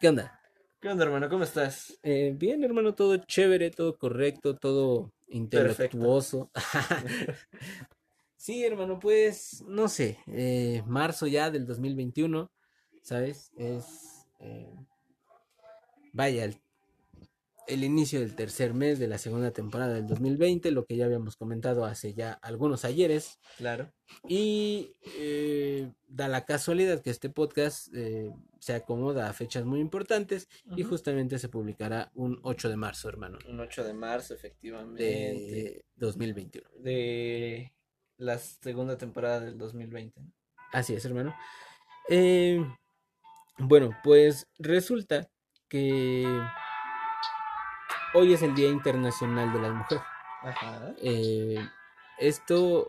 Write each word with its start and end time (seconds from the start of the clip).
¿Qué 0.00 0.08
onda? 0.08 0.40
¿Qué 0.80 0.88
onda, 0.88 1.04
hermano? 1.04 1.28
¿Cómo 1.28 1.44
estás? 1.44 1.98
Eh, 2.02 2.32
bien, 2.34 2.64
hermano, 2.64 2.94
todo 2.94 3.18
chévere, 3.18 3.70
todo 3.70 3.98
correcto, 3.98 4.56
todo 4.56 5.12
intelectuoso. 5.28 6.50
sí, 8.36 8.64
hermano, 8.64 8.98
pues, 8.98 9.62
no 9.68 9.88
sé, 9.88 10.18
eh, 10.28 10.82
marzo 10.86 11.26
ya 11.26 11.50
del 11.50 11.66
2021, 11.66 12.50
¿sabes? 13.02 13.52
Es, 13.58 14.26
eh, 14.40 14.74
vaya, 16.14 16.44
el, 16.44 16.58
el 17.66 17.84
inicio 17.84 18.20
del 18.20 18.34
tercer 18.34 18.74
mes 18.74 18.98
de 18.98 19.08
la 19.08 19.18
segunda 19.18 19.50
temporada 19.50 19.94
del 19.94 20.06
2020, 20.06 20.70
lo 20.70 20.84
que 20.84 20.96
ya 20.96 21.06
habíamos 21.06 21.36
comentado 21.36 21.84
hace 21.84 22.14
ya 22.14 22.32
algunos 22.32 22.84
ayeres. 22.84 23.38
Claro. 23.56 23.92
Y 24.28 24.92
eh, 25.18 25.90
da 26.06 26.28
la 26.28 26.44
casualidad 26.44 27.00
que 27.02 27.10
este 27.10 27.30
podcast 27.30 27.88
eh, 27.94 28.30
se 28.60 28.74
acomoda 28.74 29.28
a 29.28 29.32
fechas 29.32 29.64
muy 29.64 29.80
importantes 29.80 30.48
y 30.76 30.82
justamente 30.82 31.38
se 31.38 31.48
publicará 31.48 32.10
un 32.14 32.38
8 32.42 32.68
de 32.68 32.76
marzo, 32.76 33.08
hermano, 33.08 33.38
Un 33.48 33.60
8 33.60 33.84
de 33.84 33.94
marzo, 33.94 34.34
efectivamente. 34.34 35.02
de 35.02 35.84
2021. 35.96 36.68
De 36.80 37.72
la 38.18 38.38
segunda 38.38 38.96
temporada 38.96 39.40
del 39.40 39.58
2020. 39.58 40.20
¿no? 40.20 40.32
Así 40.72 40.94
es, 40.94 41.04
hermano. 41.04 41.34
Eh, 42.08 42.64
bueno, 43.58 43.96
pues 44.02 44.48
resulta 44.58 45.30
que 45.68 46.26
hoy 48.14 48.32
es 48.32 48.42
el 48.42 48.54
Día 48.54 48.68
Internacional 48.68 49.52
de 49.52 49.60
las 49.60 49.74
Mujeres. 49.74 50.04
Ajá. 50.42 50.94
Eh, 51.02 51.58
esto, 52.18 52.88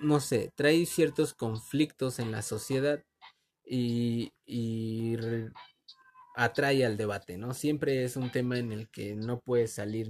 no 0.00 0.20
sé, 0.20 0.52
trae 0.54 0.86
ciertos 0.86 1.34
conflictos 1.34 2.18
en 2.18 2.30
la 2.30 2.42
sociedad 2.42 3.02
y, 3.64 4.32
atrae 6.36 6.84
al 6.84 6.98
debate, 6.98 7.38
¿no? 7.38 7.54
Siempre 7.54 8.04
es 8.04 8.16
un 8.16 8.30
tema 8.30 8.58
en 8.58 8.70
el 8.70 8.90
que 8.90 9.14
no 9.16 9.40
puedes 9.40 9.72
salir 9.72 10.08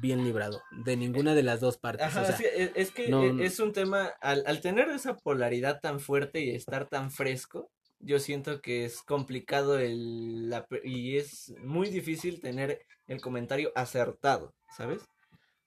bien 0.00 0.22
librado 0.22 0.62
de 0.84 0.96
ninguna 0.96 1.34
de 1.34 1.42
las 1.42 1.60
dos 1.60 1.76
partes. 1.76 2.06
Ajá, 2.06 2.22
o 2.22 2.24
sea, 2.24 2.36
sí, 2.36 2.44
es 2.76 2.92
que 2.92 3.08
no- 3.08 3.24
e- 3.24 3.44
es 3.44 3.58
un 3.58 3.72
tema, 3.72 4.06
al, 4.20 4.44
al 4.46 4.60
tener 4.60 4.88
esa 4.90 5.16
polaridad 5.16 5.80
tan 5.80 5.98
fuerte 5.98 6.40
y 6.40 6.50
estar 6.50 6.88
tan 6.88 7.10
fresco, 7.10 7.68
yo 7.98 8.18
siento 8.18 8.60
que 8.60 8.84
es 8.84 9.02
complicado 9.02 9.78
el, 9.78 10.48
la 10.50 10.66
y 10.84 11.16
es 11.16 11.54
muy 11.62 11.88
difícil 11.88 12.40
tener 12.40 12.84
el 13.06 13.20
comentario 13.20 13.72
acertado, 13.74 14.54
¿sabes? 14.76 15.02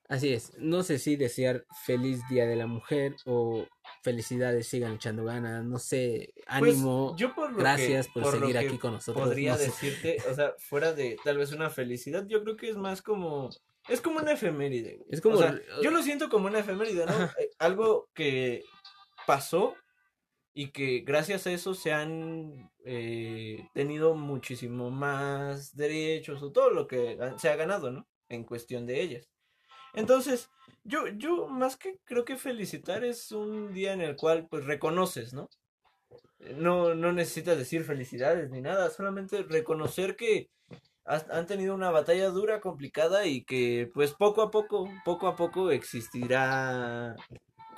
Así 0.08 0.34
es, 0.34 0.54
no 0.58 0.82
sé 0.82 0.98
si 0.98 1.16
desear 1.16 1.66
feliz 1.86 2.22
Día 2.30 2.48
de 2.48 2.56
la 2.56 2.66
Mujer 2.66 3.16
o 3.26 3.68
felicidades, 4.02 4.68
sigan 4.68 4.94
echando 4.96 5.24
ganas, 5.24 5.64
no 5.64 5.78
sé, 5.78 6.34
Pues, 6.60 6.74
ánimo, 6.74 7.16
yo 7.16 7.36
por 7.36 7.54
que- 7.56 7.60
gracias 7.62 8.08
por, 8.08 8.32
seguir 8.32 8.58
aquí 8.58 8.80
con 8.80 8.94
nosotros. 8.94 9.24
Podría 9.24 9.52
no 9.52 9.58
sé. 9.60 9.66
decirte, 9.66 10.18
o 10.28 10.34
sea, 10.34 10.54
fuera 10.58 10.94
de 10.94 11.16
tal 11.24 11.38
vez 11.38 11.52
una 11.52 11.70
felicidad, 11.70 12.26
yo 12.28 12.42
creo 12.44 12.56
que 12.56 12.70
es 12.70 12.76
más 12.76 13.04
como, 13.04 13.52
es 13.88 14.02
como 14.02 14.18
una 14.20 14.32
efeméride. 14.32 15.00
Es 15.12 15.22
como 15.22 15.36
O 15.36 15.38
sea, 15.40 15.52
re- 15.52 15.64
yo 15.84 15.92
lo 15.92 16.02
siento 16.02 16.28
como 16.30 16.48
una 16.48 16.60
efeméride, 16.60 17.06
¿no? 17.06 17.12
Ajá. 17.12 17.36
Eh, 17.40 17.52
Algo 17.60 18.10
que 18.16 18.64
pasó 19.28 19.76
y 20.54 20.72
que 20.72 21.00
gracias 21.02 21.48
a 21.48 21.52
eso 21.52 21.74
se 21.74 21.94
han 21.94 22.72
eh, 22.86 23.68
tenido 23.74 24.16
muchísimo 24.16 24.90
más 24.90 25.76
derechos 25.76 26.42
o 26.44 26.52
todo 26.52 26.70
lo 26.72 26.88
que 26.88 27.18
se 27.38 27.50
ha 27.50 27.56
ganado, 27.56 27.92
¿no? 27.92 28.08
En 28.28 28.44
cuestión 28.44 28.86
de 28.86 29.02
ellas. 29.02 29.30
Entonces, 29.94 30.50
yo, 30.84 31.08
yo 31.08 31.48
más 31.48 31.78
que 31.78 32.00
creo 32.04 32.26
que 32.26 32.38
felicitar 32.38 33.04
es 33.04 33.32
un 33.32 33.74
día 33.74 33.94
en 33.94 34.02
el 34.02 34.16
cual 34.16 34.48
pues 34.50 34.66
reconoces, 34.66 35.34
¿no? 35.34 35.50
No, 36.56 36.96
no 36.96 37.12
necesitas 37.12 37.58
decir 37.58 37.84
felicidades 37.84 38.50
ni 38.50 38.62
nada, 38.62 38.90
solamente 38.90 39.44
reconocer 39.44 40.16
que 40.16 40.50
han 41.06 41.48
tenido 41.48 41.74
una 41.74 41.90
batalla 41.90 42.30
dura, 42.30 42.62
complicada 42.62 43.26
y 43.26 43.44
que 43.44 43.90
pues 43.94 44.14
poco 44.14 44.44
a 44.44 44.52
poco, 44.52 44.88
poco 45.04 45.28
a 45.28 45.36
poco 45.36 45.72
existirá 45.72 47.16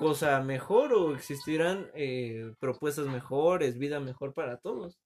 cosa 0.01 0.41
mejor 0.41 0.93
o 0.93 1.15
existirán 1.15 1.91
eh, 1.93 2.53
propuestas 2.59 3.05
mejores, 3.05 3.77
vida 3.77 3.99
mejor 3.99 4.33
para 4.33 4.57
todos. 4.57 4.99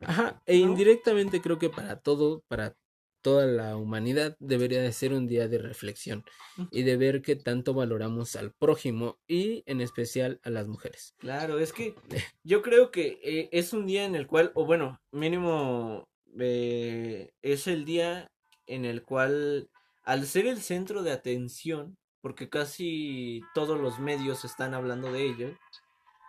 Ajá, 0.00 0.42
e 0.44 0.58
¿no? 0.58 0.70
indirectamente 0.70 1.40
creo 1.40 1.60
que 1.60 1.70
para 1.70 2.00
todo, 2.00 2.42
para 2.48 2.74
toda 3.22 3.46
la 3.46 3.76
humanidad 3.76 4.36
debería 4.40 4.82
de 4.82 4.92
ser 4.92 5.12
un 5.12 5.28
día 5.28 5.46
de 5.46 5.58
reflexión 5.58 6.24
y 6.72 6.82
de 6.82 6.96
ver 6.96 7.22
qué 7.22 7.36
tanto 7.36 7.74
valoramos 7.74 8.34
al 8.34 8.52
prójimo 8.52 9.20
y 9.28 9.62
en 9.66 9.80
especial 9.80 10.40
a 10.42 10.50
las 10.50 10.66
mujeres. 10.66 11.14
Claro, 11.18 11.60
es 11.60 11.72
que 11.72 11.94
yo 12.42 12.60
creo 12.60 12.90
que 12.90 13.20
eh, 13.22 13.48
es 13.52 13.72
un 13.72 13.86
día 13.86 14.04
en 14.04 14.16
el 14.16 14.26
cual, 14.26 14.50
o 14.54 14.66
bueno, 14.66 15.00
mínimo 15.12 16.08
eh, 16.40 17.30
es 17.40 17.68
el 17.68 17.84
día 17.84 18.32
en 18.66 18.84
el 18.84 19.04
cual, 19.04 19.70
al 20.02 20.26
ser 20.26 20.46
el 20.46 20.60
centro 20.60 21.04
de 21.04 21.12
atención, 21.12 21.96
porque 22.24 22.48
casi 22.48 23.42
todos 23.54 23.78
los 23.78 23.98
medios 23.98 24.46
están 24.46 24.72
hablando 24.72 25.12
de 25.12 25.26
ello, 25.26 25.48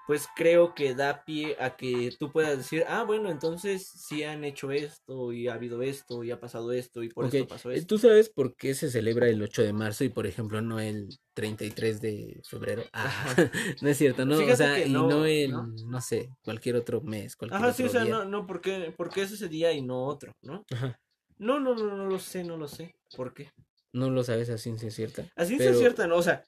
pues 0.07 0.27
creo 0.35 0.75
que 0.75 0.93
da 0.93 1.23
pie 1.23 1.55
a 1.57 1.77
que 1.77 2.13
tú 2.19 2.33
puedas 2.33 2.57
decir, 2.57 2.83
ah, 2.89 3.03
bueno, 3.03 3.31
entonces 3.31 3.87
sí 3.87 4.21
han 4.25 4.43
hecho 4.43 4.73
esto 4.73 5.31
y 5.31 5.47
ha 5.47 5.53
habido 5.53 5.81
esto 5.81 6.25
y 6.25 6.31
ha 6.31 6.39
pasado 6.41 6.73
esto 6.73 7.01
y 7.01 7.07
por 7.07 7.23
Ok, 7.27 7.35
esto 7.35 7.47
pasó 7.47 7.71
eh, 7.71 7.75
esto. 7.75 7.95
¿Tú 7.95 7.97
sabes 7.97 8.27
por 8.29 8.57
qué 8.57 8.75
se 8.75 8.91
celebra 8.91 9.29
el 9.29 9.41
8 9.41 9.61
de 9.61 9.71
marzo 9.71 10.03
y 10.03 10.09
por 10.09 10.27
ejemplo 10.27 10.61
no 10.61 10.81
el 10.81 11.17
33 11.33 12.01
de 12.01 12.41
febrero? 12.43 12.83
Ah, 12.93 13.33
no 13.81 13.87
es 13.87 13.97
cierto, 13.97 14.25
¿no? 14.25 14.35
O 14.35 14.55
sea, 14.57 14.85
y 14.85 14.91
no, 14.91 15.07
no 15.07 15.25
el, 15.25 15.51
¿no? 15.51 15.67
no 15.87 16.01
sé, 16.01 16.27
cualquier 16.43 16.75
otro 16.75 16.99
mes, 16.99 17.37
cualquier 17.37 17.61
Ajá, 17.61 17.71
sí, 17.71 17.83
o 17.83 17.89
sea, 17.89 18.03
día. 18.03 18.11
no, 18.11 18.25
no, 18.25 18.45
¿por 18.45 18.59
qué, 18.59 18.93
por 18.97 19.09
qué 19.09 19.21
es 19.21 19.31
ese 19.31 19.47
día 19.47 19.71
y 19.71 19.81
no 19.81 20.03
otro, 20.03 20.33
no? 20.43 20.65
Ajá, 20.73 20.99
No, 21.37 21.57
no, 21.61 21.73
no, 21.73 21.95
no 21.95 22.05
lo 22.07 22.19
sé, 22.19 22.43
no 22.43 22.57
lo 22.57 22.67
sé. 22.67 22.93
¿Por 23.15 23.33
qué? 23.33 23.49
No 23.95 24.09
lo 24.09 24.23
sabes 24.23 24.49
a 24.49 24.57
ciencia 24.57 24.91
cierta. 24.91 25.25
Así 25.35 25.55
Pero- 25.57 25.71
es 25.71 25.79
cierta, 25.79 26.05
¿no? 26.07 26.17
O 26.17 26.21
sea, 26.21 26.43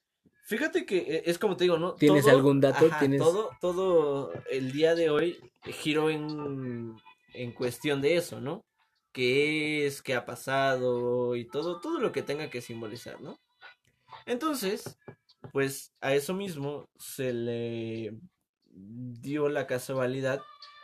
fíjate 0.46 0.86
que 0.86 0.98
eh, 0.98 1.24
es 1.26 1.40
como 1.40 1.56
te 1.58 1.64
digo, 1.64 1.78
¿no? 1.78 1.96
¿Tienes 1.96 2.26
Todo- 2.26 2.36
algún 2.36 2.60
dato? 2.62 2.86
ajá, 2.86 3.00
¿Tienes- 3.00 3.20
Todo, 3.22 3.50
todo 3.62 4.32
el 4.52 4.72
día 4.72 4.96
de 4.96 5.10
hoy 5.10 5.40
giró 5.64 6.10
en, 6.10 6.96
en 7.34 7.52
cuestión 7.54 8.02
de 8.02 8.18
eso, 8.18 8.42
¿no? 8.42 8.64
¿Qué 9.14 9.88
es? 9.88 10.02
¿Qué 10.02 10.14
ha 10.14 10.26
pasado? 10.26 11.36
Y 11.36 11.46
todo, 11.48 11.80
todo 11.80 12.00
lo 12.00 12.12
que 12.12 12.22
tenga 12.22 12.50
que 12.50 12.62
simbolizar, 12.62 13.20
¿no? 13.22 13.40
Entonces, 14.26 14.98
pues 15.54 15.94
a 16.02 16.14
eso 16.14 16.34
mismo 16.34 16.90
se 16.98 17.34
le 17.34 18.14
dio 18.66 19.50
la 19.50 19.66
casualidad 19.68 20.42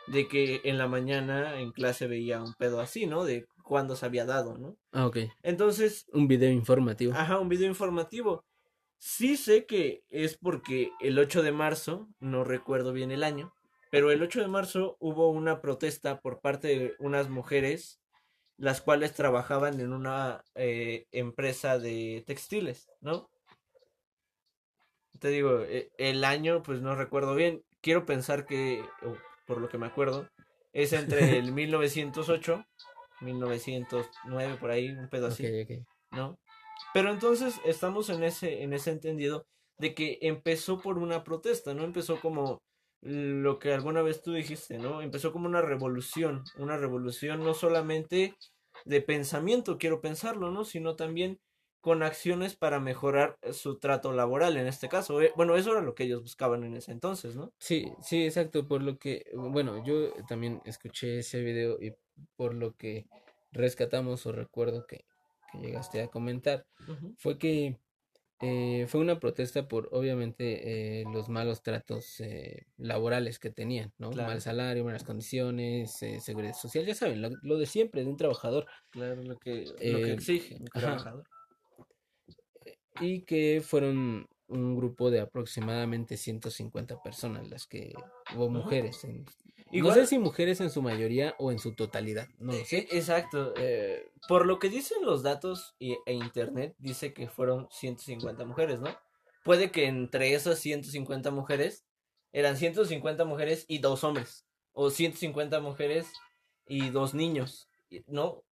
de 0.08 0.26
que 0.28 0.60
en 0.64 0.78
la 0.78 0.88
mañana 0.88 1.60
en 1.60 1.70
clase 1.72 2.06
veía 2.06 2.42
un 2.42 2.54
pedo 2.54 2.80
así, 2.80 3.06
¿no? 3.06 3.24
De 3.24 3.46
cuándo 3.64 3.96
se 3.96 4.06
había 4.06 4.24
dado, 4.24 4.56
¿no? 4.58 4.76
Ah, 4.92 5.06
ok. 5.06 5.18
Entonces, 5.42 6.06
Un 6.12 6.28
video 6.28 6.50
informativo. 6.52 7.12
Ajá, 7.14 7.40
un 7.40 7.48
video 7.48 7.66
informativo. 7.68 8.44
Sí 8.98 9.36
sé 9.36 9.66
que 9.66 10.04
es 10.08 10.38
porque 10.38 10.92
el 11.00 11.18
8 11.18 11.42
de 11.42 11.52
marzo, 11.52 12.08
no 12.20 12.44
recuerdo 12.44 12.92
bien 12.92 13.10
el 13.10 13.24
año, 13.24 13.52
pero 13.90 14.10
el 14.10 14.22
8 14.22 14.40
de 14.40 14.48
marzo 14.48 14.96
hubo 15.00 15.30
una 15.30 15.60
protesta 15.60 16.20
por 16.20 16.40
parte 16.40 16.68
de 16.68 16.94
unas 17.00 17.28
mujeres, 17.28 18.00
las 18.56 18.80
cuales 18.80 19.14
trabajaban 19.14 19.80
en 19.80 19.92
una 19.92 20.44
eh, 20.54 21.06
empresa 21.10 21.78
de 21.78 22.22
textiles, 22.26 22.88
¿no? 23.00 23.28
Te 25.18 25.28
digo, 25.28 25.60
e- 25.62 25.90
el 25.98 26.24
año, 26.24 26.62
pues 26.62 26.80
no 26.80 26.94
recuerdo 26.94 27.34
bien. 27.34 27.62
Quiero 27.80 28.04
pensar 28.06 28.46
que, 28.46 28.82
o 29.02 29.16
por 29.46 29.58
lo 29.60 29.68
que 29.68 29.78
me 29.78 29.86
acuerdo, 29.86 30.28
es 30.72 30.92
entre 30.92 31.18
el 31.38 31.52
1908, 31.52 32.64
1909, 33.24 34.56
por 34.60 34.70
ahí, 34.70 34.90
un 34.90 35.08
pedo 35.08 35.26
así. 35.28 35.44
¿no? 36.10 36.38
Pero 36.92 37.10
entonces 37.10 37.60
estamos 37.64 38.10
en 38.10 38.22
ese, 38.22 38.62
en 38.62 38.72
ese 38.72 38.90
entendido 38.90 39.46
de 39.78 39.94
que 39.94 40.18
empezó 40.22 40.80
por 40.80 40.98
una 40.98 41.24
protesta, 41.24 41.74
¿no? 41.74 41.84
Empezó 41.84 42.20
como 42.20 42.62
lo 43.02 43.58
que 43.58 43.74
alguna 43.74 44.02
vez 44.02 44.22
tú 44.22 44.32
dijiste, 44.32 44.78
¿no? 44.78 45.02
Empezó 45.02 45.32
como 45.32 45.46
una 45.46 45.60
revolución, 45.60 46.44
una 46.56 46.76
revolución 46.76 47.44
no 47.44 47.54
solamente 47.54 48.34
de 48.84 49.00
pensamiento, 49.02 49.78
quiero 49.78 50.00
pensarlo, 50.00 50.50
¿no? 50.50 50.64
Sino 50.64 50.96
también 50.96 51.38
con 51.84 52.02
acciones 52.02 52.56
para 52.56 52.80
mejorar 52.80 53.36
su 53.52 53.78
trato 53.78 54.12
laboral 54.12 54.56
en 54.56 54.66
este 54.66 54.88
caso. 54.88 55.20
Eh, 55.22 55.32
Bueno, 55.36 55.56
eso 55.56 55.72
era 55.72 55.82
lo 55.82 55.94
que 55.94 56.04
ellos 56.04 56.22
buscaban 56.22 56.64
en 56.64 56.74
ese 56.76 56.92
entonces, 56.92 57.36
¿no? 57.36 57.52
Sí, 57.58 57.86
sí, 58.02 58.24
exacto, 58.24 58.66
por 58.68 58.82
lo 58.82 58.98
que, 58.98 59.24
bueno, 59.34 59.82
yo 59.84 60.12
también 60.28 60.60
escuché 60.64 61.20
ese 61.20 61.40
video 61.42 61.78
y 61.80 61.94
por 62.36 62.54
lo 62.54 62.74
que 62.76 63.06
rescatamos 63.52 64.26
o 64.26 64.32
recuerdo 64.32 64.86
que, 64.86 65.06
que 65.50 65.58
llegaste 65.58 66.02
a 66.02 66.08
comentar, 66.08 66.66
fue 67.16 67.38
que 67.38 67.78
eh, 68.40 68.86
fue 68.88 69.00
una 69.00 69.20
protesta 69.20 69.68
por 69.68 69.88
obviamente 69.92 71.02
eh, 71.02 71.06
los 71.06 71.28
malos 71.30 71.62
tratos 71.62 72.20
eh, 72.20 72.66
laborales 72.76 73.38
que 73.38 73.50
tenían, 73.50 73.94
¿no? 73.98 74.16
Mal 74.18 74.40
salario, 74.42 74.84
malas 74.84 75.04
condiciones, 75.04 76.02
eh, 76.02 76.20
seguridad 76.20 76.54
social, 76.54 76.86
ya 76.86 76.94
saben, 76.96 77.22
lo, 77.22 77.30
lo 77.42 77.58
de 77.58 77.66
siempre 77.66 78.04
de 78.04 78.10
un 78.10 78.16
trabajador. 78.18 78.66
claro, 78.90 79.22
lo 79.22 79.38
que, 79.38 79.74
lo 79.82 80.00
que 80.00 80.12
Eh, 80.12 80.12
exige 80.12 80.56
un 80.56 80.66
ajá, 80.74 80.98
trabajador. 80.98 81.24
Y 83.00 83.22
que 83.22 83.62
fueron 83.64 84.28
un 84.48 84.76
grupo 84.76 85.10
de 85.10 85.20
aproximadamente 85.20 86.16
150 86.16 87.02
personas 87.02 87.48
las 87.48 87.66
que, 87.66 87.92
o 88.36 88.48
mujeres, 88.48 89.02
en- 89.04 89.24
no 89.72 89.92
sé 89.94 90.06
si 90.06 90.18
mujeres 90.18 90.60
en 90.60 90.70
su 90.70 90.82
mayoría 90.82 91.34
o 91.38 91.50
en 91.50 91.58
su 91.58 91.74
totalidad, 91.74 92.28
no 92.38 92.52
lo 92.52 92.58
e- 92.58 92.64
sé. 92.64 92.86
exacto. 92.92 93.54
eh, 93.56 94.10
por 94.28 94.46
lo 94.46 94.58
que 94.58 94.68
dicen 94.68 94.98
los 95.04 95.22
datos 95.22 95.74
y- 95.78 95.96
e 96.06 96.12
internet, 96.12 96.74
dice 96.78 97.12
que 97.12 97.28
fueron 97.28 97.66
150 97.70 98.44
mujeres, 98.44 98.80
¿no? 98.80 98.96
Puede 99.42 99.70
que 99.70 99.86
entre 99.86 100.34
esas 100.34 100.58
150 100.60 101.30
mujeres 101.30 101.84
eran 102.32 102.56
150 102.56 103.24
mujeres 103.24 103.64
y 103.68 103.78
dos 103.78 104.04
hombres. 104.04 104.46
O 104.72 104.90
150 104.90 105.60
mujeres 105.60 106.06
y 106.66 106.90
dos 106.90 107.14
niños, 107.14 107.68
¿no? 108.06 108.42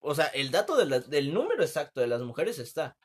O 0.00 0.14
sea, 0.14 0.26
el 0.26 0.50
dato 0.50 0.76
de 0.76 0.86
la- 0.86 1.00
del 1.00 1.32
número 1.34 1.62
exacto 1.62 2.00
de 2.00 2.06
las 2.06 2.22
mujeres 2.22 2.58
está, 2.58 2.96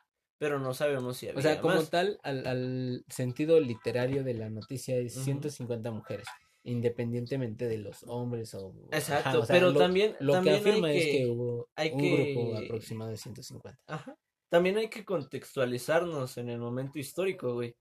pero 0.42 0.58
no 0.58 0.74
sabemos 0.74 1.18
si 1.18 1.28
O 1.34 1.40
sea, 1.40 1.52
había 1.52 1.60
como 1.60 1.74
más. 1.76 1.88
tal, 1.88 2.18
al, 2.24 2.46
al 2.46 3.04
sentido 3.08 3.60
literario 3.60 4.24
de 4.24 4.34
la 4.34 4.50
noticia 4.50 4.96
es 4.96 5.14
Ujú. 5.14 5.24
150 5.24 5.90
mujeres, 5.92 6.26
independientemente 6.64 7.68
de 7.68 7.78
los 7.78 8.02
hombres 8.08 8.54
o... 8.54 8.74
ajá, 9.08 9.38
Exacto, 9.38 9.38
o 9.38 9.46
sea, 9.46 9.56
pero 9.56 9.70
lo, 9.70 9.78
también, 9.78 10.16
lo 10.18 10.40
que 10.40 10.50
afirma 10.50 10.88
hay 10.88 10.98
es 10.98 11.06
que 11.08 11.26
hubo 11.26 11.68
hay 11.76 11.90
un 11.90 12.10
grupo 12.10 12.56
aproximado 12.56 13.10
de 13.12 13.16
150. 13.18 13.78
ajá, 13.86 14.16
también 14.48 14.76
hay 14.78 14.88
que 14.90 15.04
contextualizarnos 15.04 16.36
en 16.38 16.48
el 16.50 16.58
momento 16.58 16.98
histórico, 16.98 17.54
güey. 17.54 17.76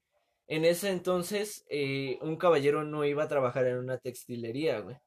En 0.48 0.66
ese 0.66 0.90
entonces, 0.92 1.66
eh, 1.69 2.19
un 2.22 2.38
caballero 2.38 2.84
no 2.84 3.06
iba 3.06 3.24
a 3.24 3.28
trabajar 3.28 3.68
en 3.68 3.78
una 3.78 3.98
textilería, 4.00 4.80
güey, 4.81 4.98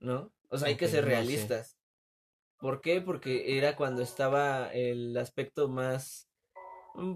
¿no? 0.00 0.32
O 0.48 0.58
sea, 0.58 0.68
hay 0.68 0.76
que 0.76 0.88
ser 0.88 1.04
no 1.04 1.24
sé. 1.24 1.54
realistas. 1.54 1.78
¿Por 2.58 2.80
qué? 2.82 3.00
Porque 3.02 3.58
era 3.58 3.76
cuando 3.76 4.02
estaba 4.02 4.72
el 4.72 5.16
aspecto 5.18 5.68
más, 5.68 6.30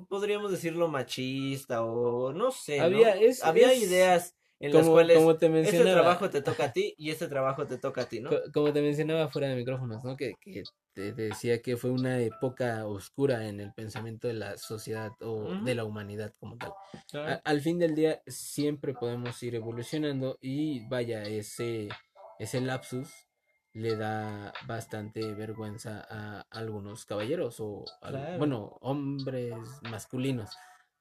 podríamos 0.09 0.51
decirlo, 0.51 0.89
machista 0.89 1.85
o 1.85 2.33
no 2.33 2.51
sé, 2.51 2.81
Había, 2.81 3.15
¿no? 3.15 3.21
es, 3.21 3.45
Había 3.45 3.73
es 3.73 3.83
ideas 3.83 4.35
en 4.61 4.73
las 4.73 4.89
cuales 4.89 5.17
como 5.19 5.37
te 5.37 5.61
este 5.61 5.85
trabajo 5.85 6.31
te 6.31 6.43
toca 6.43 6.65
a 6.65 6.73
ti 6.73 6.95
y 6.99 7.11
este 7.11 7.29
trabajo 7.29 7.67
te 7.67 7.79
toca 7.79 8.03
a 8.03 8.09
ti, 8.09 8.21
¿no? 8.21 8.31
co- 8.31 8.41
como 8.53 8.73
te 8.73 8.83
mencionaba 8.83 9.29
fuera 9.29 9.49
de 9.49 9.55
micrófonos, 9.57 10.03
¿no? 10.03 10.17
Que, 10.17 10.35
que 10.41 10.65
te 10.95 11.13
decía 11.13 11.63
que 11.63 11.77
fue 11.77 11.91
una 11.91 12.19
época 12.21 12.85
oscura 12.87 13.47
en 13.49 13.61
el 13.61 13.73
pensamiento 13.73 14.27
de 14.27 14.35
la 14.35 14.57
sociedad 14.57 15.13
o 15.21 15.55
de 15.63 15.75
la 15.77 15.85
humanidad 15.85 16.33
como 16.41 16.57
tal. 16.59 16.73
A- 17.15 17.41
al 17.45 17.61
fin 17.61 17.79
del 17.79 17.95
día 17.95 18.21
siempre 18.27 18.95
podemos 18.95 19.41
ir 19.45 19.55
evolucionando 19.55 20.39
y 20.41 20.89
vaya, 20.89 21.23
ese, 21.23 21.89
ese 22.41 22.61
lapsus 22.61 23.28
le 23.73 23.97
da 23.97 24.53
bastante 24.67 25.35
vergüenza 25.35 26.05
a 26.09 26.41
algunos 26.51 27.05
caballeros 27.05 27.61
o, 27.61 27.85
al- 28.03 28.39
bueno, 28.39 28.77
hombres 28.81 29.55
masculinos. 29.83 30.51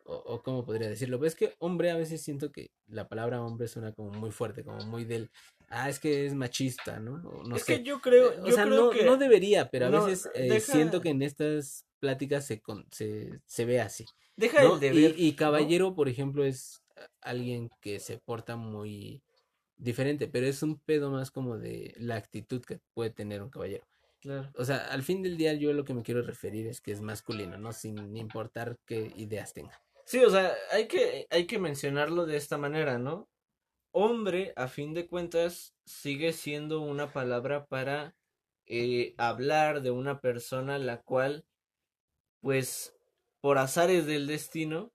O, 0.10 0.16
o 0.16 0.42
cómo 0.42 0.66
podría 0.66 0.88
decirlo. 0.88 1.20
Pues 1.20 1.34
es 1.34 1.38
que 1.38 1.56
hombre 1.60 1.92
a 1.92 1.98
veces 1.98 2.24
siento 2.24 2.50
que 2.50 2.72
la 2.88 3.10
palabra 3.10 3.42
hombre 3.42 3.68
suena 3.68 3.92
como 3.92 4.12
muy 4.12 4.32
fuerte, 4.32 4.64
como 4.64 4.78
muy 4.86 5.04
del, 5.04 5.30
ah, 5.68 5.90
es 5.90 6.00
que 6.00 6.26
es 6.26 6.34
machista, 6.34 7.02
¿no? 7.02 7.18
No 7.18 7.58
es 7.58 7.64
sé. 7.66 7.80
que 7.80 7.84
yo 7.84 8.00
creo, 8.00 8.32
Eh, 8.32 8.40
o 8.42 8.52
sea, 8.52 8.64
creo 8.64 8.86
no, 8.86 8.90
que 8.92 9.04
no 9.04 9.18
debería, 9.18 9.70
pero 9.70 9.88
a 9.88 9.90
no, 9.90 10.06
veces 10.06 10.30
eh, 10.34 10.44
deja- 10.48 10.72
siento 10.72 11.02
que 11.02 11.10
en 11.10 11.22
estas 11.24 11.84
pláticas 12.00 12.46
se, 12.46 12.62
con- 12.62 12.86
se, 12.90 13.42
se 13.46 13.66
ve 13.66 13.82
así. 13.82 14.06
deja 14.38 14.64
¿no? 14.64 14.76
el 14.76 14.80
deber, 14.80 15.14
Y, 15.18 15.36
caballero, 15.36 15.94
por 15.94 16.08
ejemplo, 16.08 16.46
es 16.46 16.82
a- 16.96 17.30
alguien 17.30 17.70
que 17.82 18.00
se 18.00 18.18
porta 18.18 18.56
muy 18.56 19.22
diferente, 19.78 20.28
pero 20.28 20.48
es 20.48 20.64
un 20.64 20.80
pedo 20.80 21.12
más 21.12 21.32
como 21.32 21.58
de 21.58 21.94
la 21.98 22.16
actitud 22.16 22.64
que 22.64 22.80
puede 22.94 23.12
tener 23.12 23.42
un 23.42 23.50
caballero. 23.50 23.86
Claro. 24.20 24.52
O 24.56 24.66
sea, 24.66 24.88
al 24.88 25.04
fin 25.04 25.22
del 25.22 25.38
día 25.38 25.54
yo 25.54 25.74
lo 25.74 25.86
que 25.86 25.94
me 25.94 26.04
quiero 26.04 26.22
referir 26.22 26.68
es 26.68 26.82
que 26.82 26.92
es 26.92 27.02
masculino, 27.02 27.58
¿no? 27.58 27.72
Sin 27.72 28.18
importar 28.18 28.78
qué 28.86 29.14
ideas 29.16 29.54
tenga. 29.54 29.80
Sí, 30.06 30.24
o 30.24 30.30
sea, 30.30 30.54
hay 30.72 30.88
que, 30.88 31.28
hay 31.30 31.46
que 31.46 31.60
mencionarlo 31.60 32.26
de 32.26 32.38
esta 32.38 32.58
manera, 32.58 32.98
¿no? 32.98 33.30
Hombre, 33.92 34.54
a 34.56 34.68
fin 34.68 34.94
de 34.94 35.08
cuentas, 35.08 35.76
sigue 35.86 36.34
siendo 36.34 36.82
una 36.82 37.12
palabra 37.14 37.66
para 37.66 38.16
eh, 38.66 39.16
hablar 39.18 39.82
de 39.82 39.92
una 39.92 40.20
persona 40.20 40.78
la 40.78 41.02
cual, 41.02 41.46
pues, 42.42 42.96
por 43.42 43.58
azares 43.58 44.06
del 44.06 44.28
destino, 44.28 44.92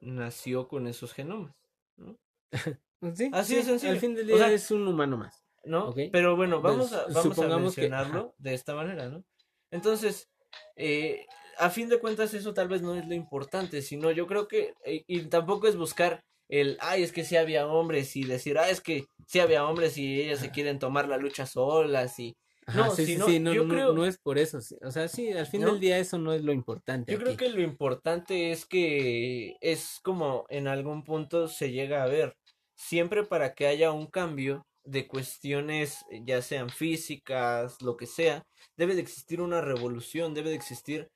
nació 0.00 0.68
con 0.68 0.86
esos 0.86 1.12
genomas, 1.12 1.54
¿no? 1.96 2.18
Sí, 3.14 3.30
Así 3.32 3.50
sí, 3.52 3.56
de 3.56 3.62
sencillo. 3.64 3.92
al 3.92 3.98
fin 3.98 4.14
del 4.14 4.24
O 4.30 4.36
día 4.36 4.46
sea, 4.46 4.52
es 4.52 4.70
un 4.70 4.86
humano 4.88 5.16
más. 5.16 5.44
¿no? 5.64 5.94
Pero 6.12 6.36
bueno, 6.36 6.60
vamos 6.60 6.90
Pues, 6.90 7.16
a, 7.16 7.20
vamos 7.20 7.38
a 7.38 7.42
que- 7.48 7.56
mencionarlo 7.62 8.34
de 8.38 8.52
esta 8.54 8.74
manera, 8.74 9.08
¿no? 9.08 9.24
Entonces, 9.70 10.28
eh, 10.76 11.26
a 11.58 11.70
fin 11.70 11.88
de 11.88 11.98
cuentas 11.98 12.34
eso 12.34 12.52
tal 12.54 12.68
vez 12.68 12.82
no 12.82 12.94
es 12.94 13.06
lo 13.06 13.14
importante, 13.14 13.80
sino 13.82 14.10
yo 14.10 14.26
creo 14.26 14.46
que, 14.46 14.74
eh, 14.84 15.04
y 15.06 15.20
tampoco 15.22 15.66
es 15.66 15.76
buscar 15.76 16.22
el, 16.50 16.76
ay, 16.80 17.02
es 17.02 17.12
que 17.12 17.24
sí 17.24 17.36
había 17.36 17.66
hombres 17.66 18.14
y 18.16 18.24
decir, 18.24 18.58
ah, 18.58 18.68
es 18.68 18.80
que 18.82 19.06
sí 19.26 19.40
había 19.40 19.66
hombres 19.66 19.96
y 19.96 20.20
ellas 20.20 20.40
se 20.40 20.50
quieren 20.50 20.78
tomar 20.78 21.08
la 21.08 21.16
lucha 21.16 21.46
solas 21.46 22.18
y... 22.18 22.36
Ajá, 22.66 22.78
No, 22.86 22.90
sí, 22.94 23.04
sí, 23.04 23.12
sino, 23.12 23.26
sí, 23.26 23.40
no, 23.40 23.52
yo 23.54 23.64
no, 23.64 23.74
creo- 23.74 23.92
no 23.94 24.06
es 24.06 24.18
por 24.18 24.38
eso. 24.38 24.58
O 24.82 24.90
sea, 24.90 25.08
sí, 25.08 25.30
al 25.32 25.46
fin 25.46 25.62
¿No? 25.62 25.68
del 25.72 25.80
día 25.80 25.98
eso 25.98 26.18
no 26.18 26.32
es 26.32 26.42
lo 26.42 26.52
importante 26.52 27.12
Yo 27.12 27.18
creo 27.18 27.36
que 27.36 27.48
lo 27.50 27.60
importante 27.62 28.52
es 28.52 28.64
que 28.66 29.56
es 29.60 29.98
como 30.02 30.44
en 30.48 30.66
algún 30.68 31.04
punto 31.04 31.48
se 31.48 31.72
llega 31.72 32.02
a 32.02 32.06
ver, 32.06 32.36
siempre 32.74 33.24
para 33.24 33.54
que 33.54 33.66
haya 33.66 33.92
un 33.92 34.06
cambio 34.06 34.66
de 34.84 35.08
cuestiones, 35.08 36.04
eh, 36.10 36.22
ya 36.24 36.42
sean 36.42 36.70
físicas, 36.70 37.80
lo 37.82 37.96
que 37.96 38.06
sea, 38.06 38.42
debe 38.76 38.94
de 38.94 39.00
existir 39.00 39.40
una 39.40 39.60
revolución, 39.60 40.34
debe 40.34 40.50
de 40.50 40.56
existir 40.56 41.08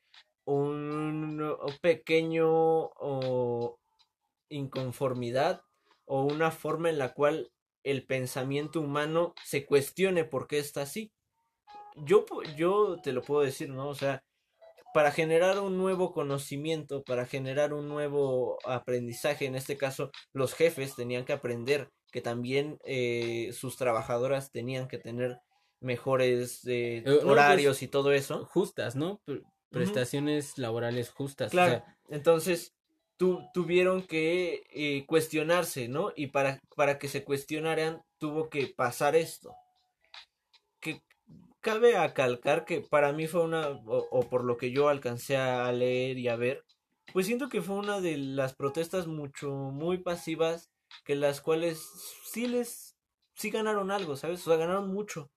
un, 0.45 1.57
pequeño 1.83 2.49
o 2.49 3.79
inconformidad 4.49 5.63
o 6.07 6.23
una 6.25 6.51
forma 6.51 6.89
en 6.89 6.99
la 6.99 7.13
cual 7.13 7.51
el 7.85 8.07
pensamiento 8.07 8.81
humano 8.81 9.35
se 9.45 9.67
cuestione 9.67 10.25
por 10.25 10.47
qué 10.47 10.59
está 10.59 10.83
así. 10.83 11.13
Yo, 11.97 12.25
yo 12.57 12.97
te 13.03 13.13
lo 13.13 13.23
puedo 13.23 13.43
decir, 13.43 13.69
¿no? 13.71 13.89
O 13.89 13.95
sea, 13.95 14.23
para 14.95 15.13
generar 15.13 15.59
un 15.61 15.77
nuevo 15.77 16.13
conocimiento, 16.13 17.03
para 17.05 17.27
generar 17.27 17.73
un 17.73 17.89
nuevo 17.89 18.59
aprendizaje, 18.65 19.47
en 19.47 19.55
este 19.55 19.77
caso 19.77 20.11
los 20.33 20.55
jefes 20.55 20.95
tenían 20.97 21.25
que 21.25 21.33
aprender 21.33 21.91
que 22.11 22.21
también 22.23 22.79
eh, 22.85 23.51
sus 23.53 23.77
trabajadoras 23.77 24.51
tenían 24.51 24.89
que 24.89 24.99
tener 24.99 25.39
mejores 25.81 26.65
eh, 26.67 26.99
Eh, 26.99 27.03
no, 27.05 27.11
pues, 27.19 27.25
horarios 27.25 27.83
y 27.83 27.89
todo 27.89 28.13
eso. 28.13 28.47
Justas, 28.47 28.97
¿no? 28.97 29.21
Pre- 29.25 29.43
Prestaciones 29.71 30.57
laborales 30.59 31.11
justas. 31.11 31.49
o 31.49 31.51
Claro, 31.51 31.85
sea, 31.85 31.97
entonces 32.09 32.73
tu- 33.19 33.43
tuvieron 33.53 34.07
que 34.07 34.63
eh, 34.73 35.05
cuestionarse, 35.07 35.89
¿no? 35.89 36.13
Y 36.17 36.29
para, 36.29 36.59
para 36.75 36.99
que 36.99 37.09
se 37.09 37.25
cuestionaran 37.25 38.01
tuvo 38.19 38.49
que 38.49 38.69
pasar 38.75 39.15
esto. 39.15 39.55
Cabe 41.61 41.97
acalcar 41.97 42.65
que 42.65 42.81
para 42.81 43.13
mí 43.13 43.27
fue 43.27 43.43
una, 43.43 43.69
o, 43.69 44.07
o 44.11 44.29
por 44.29 44.45
lo 44.45 44.57
que 44.57 44.71
yo 44.71 44.89
alcancé 44.89 45.37
a 45.37 45.71
leer 45.73 46.19
y 46.19 46.29
a 46.29 46.37
ver, 46.37 46.65
pues 47.13 47.27
siento 47.27 47.49
que 47.49 47.63
fue 47.63 47.77
una 47.77 48.01
de 48.01 48.17
las 48.17 48.55
protestas 48.55 49.07
mucho, 49.07 49.51
muy 49.51 49.99
pasivas, 49.99 50.71
que 51.05 51.17
las 51.17 51.41
cuales 51.41 51.81
sí 52.25 52.47
les, 52.47 52.97
sí 53.35 53.51
ganaron 53.51 53.91
algo, 53.91 54.17
¿sabes? 54.17 54.41
O 54.47 54.51
sea, 54.51 54.57
ganaron 54.57 54.89
mucho. 54.93 55.31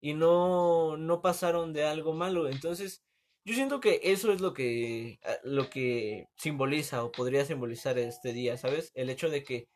Y 0.00 0.14
no, 0.14 0.96
no 0.96 1.20
pasaron 1.22 1.72
de 1.72 1.84
algo 1.84 2.12
malo. 2.14 2.48
Entonces, 2.48 3.02
yo 3.44 3.54
siento 3.54 3.80
que 3.80 4.00
eso 4.04 4.32
es 4.32 4.40
lo 4.40 4.54
que, 4.54 5.18
ah, 5.24 5.36
lo 5.44 5.70
que 5.70 6.26
simboliza 6.36 7.04
o 7.04 7.12
podría 7.12 7.44
simbolizar 7.44 7.98
este 7.98 8.32
día, 8.32 8.56
¿sabes? 8.58 8.90
El 8.94 9.10
hecho 9.10 9.28
de 9.30 9.44
que 9.44 9.68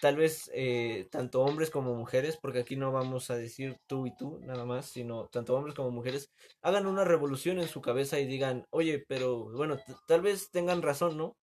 tal 0.00 0.16
vez 0.16 0.50
eh, 0.54 1.08
tanto 1.10 1.42
hombres 1.42 1.70
como 1.70 1.94
mujeres, 1.94 2.36
porque 2.40 2.60
aquí 2.60 2.76
no 2.76 2.92
vamos 2.92 3.30
a 3.30 3.36
decir 3.36 3.76
tú 3.86 4.06
y 4.06 4.16
tú 4.16 4.40
nada 4.42 4.64
más, 4.64 4.86
sino 4.86 5.28
tanto 5.28 5.54
hombres 5.54 5.74
como 5.74 5.90
mujeres, 5.90 6.32
hagan 6.62 6.86
una 6.86 7.04
revolución 7.04 7.58
en 7.58 7.68
su 7.68 7.80
cabeza 7.80 8.18
y 8.18 8.26
digan, 8.26 8.66
oye, 8.70 9.04
pero 9.06 9.50
bueno, 9.50 9.78
tal 10.06 10.22
vez 10.22 10.50
tengan 10.50 10.82
razón, 10.82 11.16
¿no? 11.16 11.36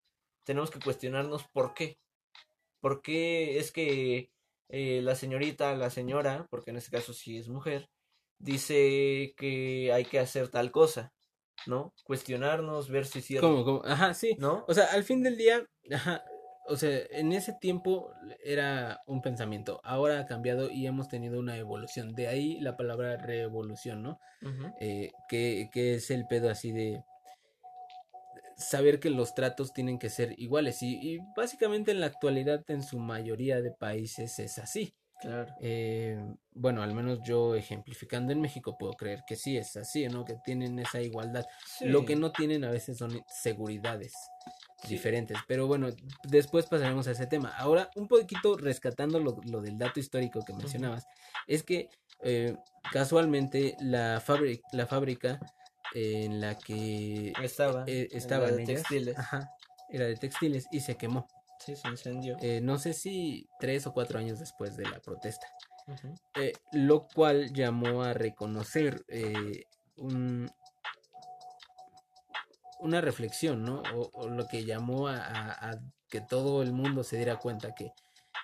Tenemos 0.44 0.72
que 0.72 0.80
cuestionarnos 0.80 1.46
por 1.54 1.74
qué. 1.74 2.00
¿Por 2.82 3.02
qué 3.02 3.60
es 3.60 3.72
que 3.72 4.32
eh, 4.70 5.02
la 5.04 5.16
señorita, 5.16 5.76
la 5.76 5.90
señora, 5.90 6.48
porque 6.50 6.72
en 6.72 6.78
este 6.78 6.92
caso 6.92 7.14
sí 7.14 7.38
es 7.38 7.50
mujer, 7.50 7.90
dice 8.40 9.34
que 9.38 9.92
hay 9.94 10.06
que 10.06 10.20
hacer 10.20 10.50
tal 10.50 10.72
cosa? 10.72 11.14
¿no? 11.68 11.94
Cuestionarnos, 12.04 12.90
ver 12.90 13.06
si 13.06 13.20
es 13.20 13.26
cierto. 13.26 13.48
¿Cómo, 13.48 13.66
cómo? 13.66 13.82
Ajá, 13.86 14.14
sí. 14.14 14.36
¿No? 14.40 14.66
O 14.68 14.74
sea, 14.74 14.86
al 14.86 15.04
fin 15.04 15.24
del 15.24 15.38
día, 15.38 15.66
ajá, 15.92 16.24
o 16.70 16.78
sea, 16.78 17.00
en 17.12 17.34
ese 17.34 17.54
tiempo 17.54 18.14
era 18.44 19.02
un 19.08 19.22
pensamiento, 19.22 19.82
ahora 19.84 20.20
ha 20.20 20.26
cambiado 20.26 20.70
y 20.70 20.88
hemos 20.88 21.08
tenido 21.10 21.40
una 21.40 21.58
evolución. 21.58 22.14
De 22.14 22.28
ahí 22.28 22.60
la 22.62 22.78
palabra 22.78 23.18
revolución, 23.18 24.04
¿no? 24.04 24.20
Eh, 24.80 25.12
que, 25.28 25.70
que 25.74 25.96
es 25.96 26.12
el 26.12 26.28
pedo 26.28 26.50
así 26.50 26.72
de 26.72 27.04
saber 28.56 29.00
que 29.00 29.10
los 29.10 29.34
tratos 29.34 29.74
tienen 29.74 30.00
que 30.00 30.10
ser 30.10 30.36
iguales. 30.38 30.84
Y, 30.84 31.00
y 31.02 31.20
básicamente 31.36 31.92
en 31.92 32.00
la 32.00 32.08
actualidad 32.08 32.64
en 32.68 32.84
su 32.84 33.00
mayoría 33.00 33.62
de 33.62 33.72
países 33.72 34.38
es 34.40 34.60
así. 34.60 34.94
Claro. 35.22 35.54
Eh, 35.60 36.18
bueno, 36.52 36.82
al 36.82 36.94
menos 36.94 37.20
yo 37.24 37.56
ejemplificando 37.56 38.32
en 38.32 38.40
México 38.40 38.78
puedo 38.78 38.94
creer 38.94 39.24
que 39.28 39.36
sí 39.36 39.58
es 39.58 39.76
así, 39.76 40.08
¿no? 40.08 40.24
Que 40.24 40.38
tienen 40.46 40.80
esa 40.80 41.02
igualdad. 41.02 41.46
Lo 41.82 42.06
que 42.06 42.16
no 42.16 42.32
tienen 42.32 42.64
a 42.64 42.72
veces 42.72 42.98
son 42.98 43.22
seguridades. 43.28 44.14
Diferentes. 44.88 45.38
Pero 45.48 45.68
bueno, 45.68 45.90
después 46.24 46.66
pasaremos 46.68 47.08
a 47.08 47.12
ese 47.12 47.28
tema. 47.28 47.50
Ahora, 47.58 47.90
un 47.96 48.08
poquito 48.08 48.58
rescatando 48.58 49.20
lo, 49.20 49.38
lo 49.46 49.62
del 49.62 49.78
dato 49.78 50.00
histórico 50.00 50.44
que 50.46 50.54
mencionabas, 50.54 51.06
es 51.48 51.64
que 51.64 51.90
eh, 52.22 52.56
casualmente 52.92 53.76
la, 53.82 54.22
fábrica 54.24 54.68
la 54.72 54.86
fábrica 54.88 55.40
en 55.94 56.40
la 56.42 56.56
que 56.58 57.34
Estaba. 57.42 57.84
eh, 57.88 58.04
en 58.04 58.12
la 58.12 58.18
estaban 58.18 58.56
de 58.58 58.64
ellas, 58.64 58.76
textiles. 58.84 59.18
ajá, 59.18 59.50
era 59.90 60.06
de 60.06 60.16
textiles 60.16 60.66
y 60.72 60.80
se 60.82 60.96
quemó. 60.96 61.28
Sí, 61.60 61.76
se 61.76 61.88
incendió. 61.90 62.38
Eh, 62.42 62.62
no 62.62 62.78
sé 62.80 62.94
si 62.94 63.48
tres 63.60 63.86
o 63.88 63.94
cuatro 63.94 64.18
años 64.20 64.40
después 64.40 64.78
de 64.78 64.86
la 64.86 65.00
protesta. 65.00 65.48
Eh, 66.36 66.54
lo 66.72 67.08
cual 67.08 67.52
llamó 67.52 68.04
a 68.04 68.14
reconocer 68.14 69.04
eh, 69.08 69.64
un- 69.98 70.50
una 72.80 73.02
reflexión, 73.02 73.64
¿no? 73.64 73.82
O, 73.94 74.10
o 74.14 74.30
lo 74.30 74.48
que 74.48 74.64
llamó 74.66 75.08
a, 75.08 75.18
a- 75.18 75.72
a 75.72 75.80
que 76.10 76.22
todo 76.22 76.64
el 76.64 76.72
mundo 76.74 77.04
se 77.04 77.18
diera 77.18 77.38
cuenta 77.38 77.76
que 77.76 77.92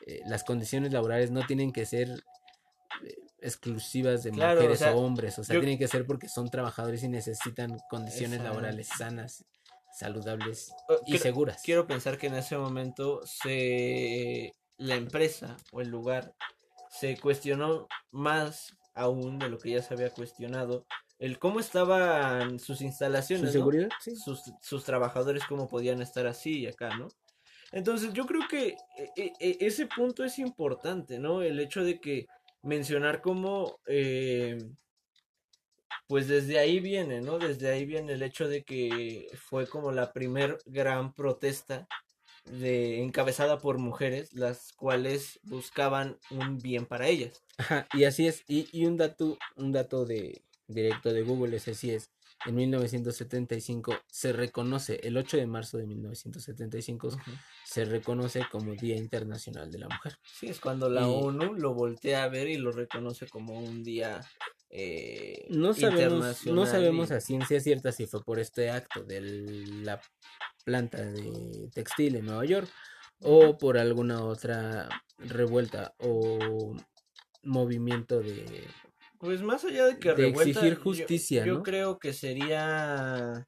eh, 0.05 0.21
las 0.27 0.43
condiciones 0.43 0.91
laborales 0.93 1.31
no 1.31 1.45
tienen 1.47 1.71
que 1.71 1.85
ser 1.85 2.09
eh, 2.09 3.15
exclusivas 3.39 4.23
de 4.23 4.31
Claro, 4.31 4.59
o 4.59 4.63
mujeres 4.63 4.79
sea, 4.79 4.93
o 4.95 4.99
hombres, 4.99 5.39
o 5.39 5.43
sea, 5.43 5.53
yo- 5.55 5.59
tienen 5.61 5.79
que 5.79 5.87
ser 5.87 6.05
porque 6.05 6.27
son 6.29 6.49
trabajadores 6.49 7.01
y 7.03 7.07
necesitan 7.07 7.77
condiciones 7.89 8.41
laborales 8.41 8.87
sanas, 8.87 9.45
saludables 9.91 10.73
y 11.05 11.11
quiero- 11.11 11.23
seguras. 11.23 11.61
Quiero 11.63 11.87
pensar 11.87 12.17
que 12.17 12.27
en 12.27 12.35
ese 12.35 12.57
momento 12.57 13.21
se 13.25 14.53
la 14.77 14.95
empresa 14.95 15.55
o 15.71 15.81
el 15.81 15.87
lugar 15.87 16.35
se 16.89 17.17
cuestionó 17.17 17.87
más 18.11 18.75
aún 18.93 19.39
de 19.39 19.49
lo 19.49 19.57
que 19.57 19.71
ya 19.71 19.81
se 19.81 19.93
había 19.93 20.09
cuestionado 20.09 20.85
el 21.19 21.39
cómo 21.39 21.59
estaban 21.59 22.59
sus 22.59 22.79
¿Su 22.79 22.83
instalaciones, 22.83 23.45
¿no? 23.45 23.51
seguridad? 23.51 23.89
Sí. 24.01 24.15
sus, 24.15 24.41
sus 24.61 24.83
trabajadores 24.83 25.43
cómo 25.47 25.67
podían 25.67 26.01
estar 26.01 26.27
así 26.27 26.59
y 26.59 26.67
acá, 26.67 26.95
¿no? 26.97 27.07
Entonces 27.71 28.13
yo 28.13 28.25
creo 28.25 28.47
que 28.49 28.77
e- 28.97 29.11
e- 29.15 29.33
e- 29.39 29.57
ese 29.61 29.87
punto 29.87 30.23
es 30.23 30.39
importante, 30.39 31.19
¿no? 31.19 31.41
El 31.41 31.59
hecho 31.59 31.83
de 31.83 31.99
que 31.99 32.27
mencionar 32.61 33.21
cómo, 33.21 33.79
eh, 33.87 34.57
pues 36.07 36.27
desde 36.27 36.59
ahí 36.59 36.79
viene, 36.79 37.21
¿no? 37.21 37.39
Desde 37.39 37.69
ahí 37.69 37.85
viene 37.85 38.13
el 38.13 38.23
hecho 38.23 38.47
de 38.47 38.63
que 38.63 39.27
fue 39.35 39.67
como 39.67 39.91
la 39.91 40.11
primer 40.13 40.57
gran 40.65 41.13
protesta 41.13 41.87
de, 42.45 43.01
encabezada 43.01 43.57
por 43.57 43.79
mujeres, 43.79 44.33
las 44.33 44.71
cuales 44.73 45.39
buscaban 45.43 46.17
un 46.29 46.59
bien 46.59 46.85
para 46.85 47.07
ellas. 47.07 47.43
Ajá, 47.57 47.87
y 47.93 48.03
así 48.03 48.27
es. 48.27 48.43
Y, 48.47 48.67
y 48.71 48.85
un 48.85 48.97
dato, 48.97 49.37
un 49.55 49.71
dato 49.71 50.05
de 50.05 50.43
directo 50.67 51.13
de 51.13 51.21
Google 51.23 51.57
es 51.57 51.67
así 51.67 51.91
es. 51.91 52.11
En 52.45 52.55
1975 52.55 53.95
se 54.11 54.33
reconoce, 54.33 54.99
el 55.03 55.15
8 55.17 55.37
de 55.37 55.47
marzo 55.47 55.77
de 55.77 55.85
1975 55.87 57.07
Ujú. 57.07 57.17
se 57.65 57.85
reconoce 57.85 58.41
como 58.51 58.73
Día 58.75 58.95
Internacional 58.97 59.71
de 59.71 59.79
la 59.79 59.87
Mujer. 59.87 60.17
Sí, 60.23 60.47
es 60.47 60.59
cuando 60.59 60.89
la 60.89 61.01
Y- 61.01 61.05
ONU 61.05 61.53
lo 61.53 61.73
voltea 61.73 62.23
a 62.23 62.27
ver 62.27 62.49
y 62.49 62.57
lo 62.57 62.71
reconoce 62.71 63.27
como 63.27 63.57
un 63.59 63.83
día 63.83 64.21
eh, 64.69 65.45
No 65.49 65.73
sabemos, 65.73 66.45
no 66.47 66.65
sabemos 66.65 67.11
a 67.11 67.21
ciencia 67.21 67.59
cierta 67.61 67.91
si 67.93 68.07
fue 68.07 68.21
por 68.23 68.39
este 68.39 68.69
acto 68.69 69.03
de 69.03 69.21
la 69.21 70.01
planta 70.65 71.01
de 71.01 71.69
textil 71.73 72.15
en 72.17 72.25
Nueva 72.25 72.43
York 72.43 72.67
o 73.21 73.57
por 73.57 73.77
alguna 73.77 74.25
otra 74.25 74.89
revuelta 75.19 75.93
o 75.99 76.75
movimiento 77.43 78.19
de 78.19 78.65
Pues 79.25 79.41
más 79.41 79.65
allá 79.65 79.87
de 79.87 79.97
que 79.97 80.09
de 80.09 80.15
revuelta, 80.15 80.59
exigir 80.59 80.77
justicia, 80.77 81.45
yo, 81.45 81.55
¿no? 81.55 81.63
creo 81.63 81.97
que 81.97 82.13
sería 82.13 83.47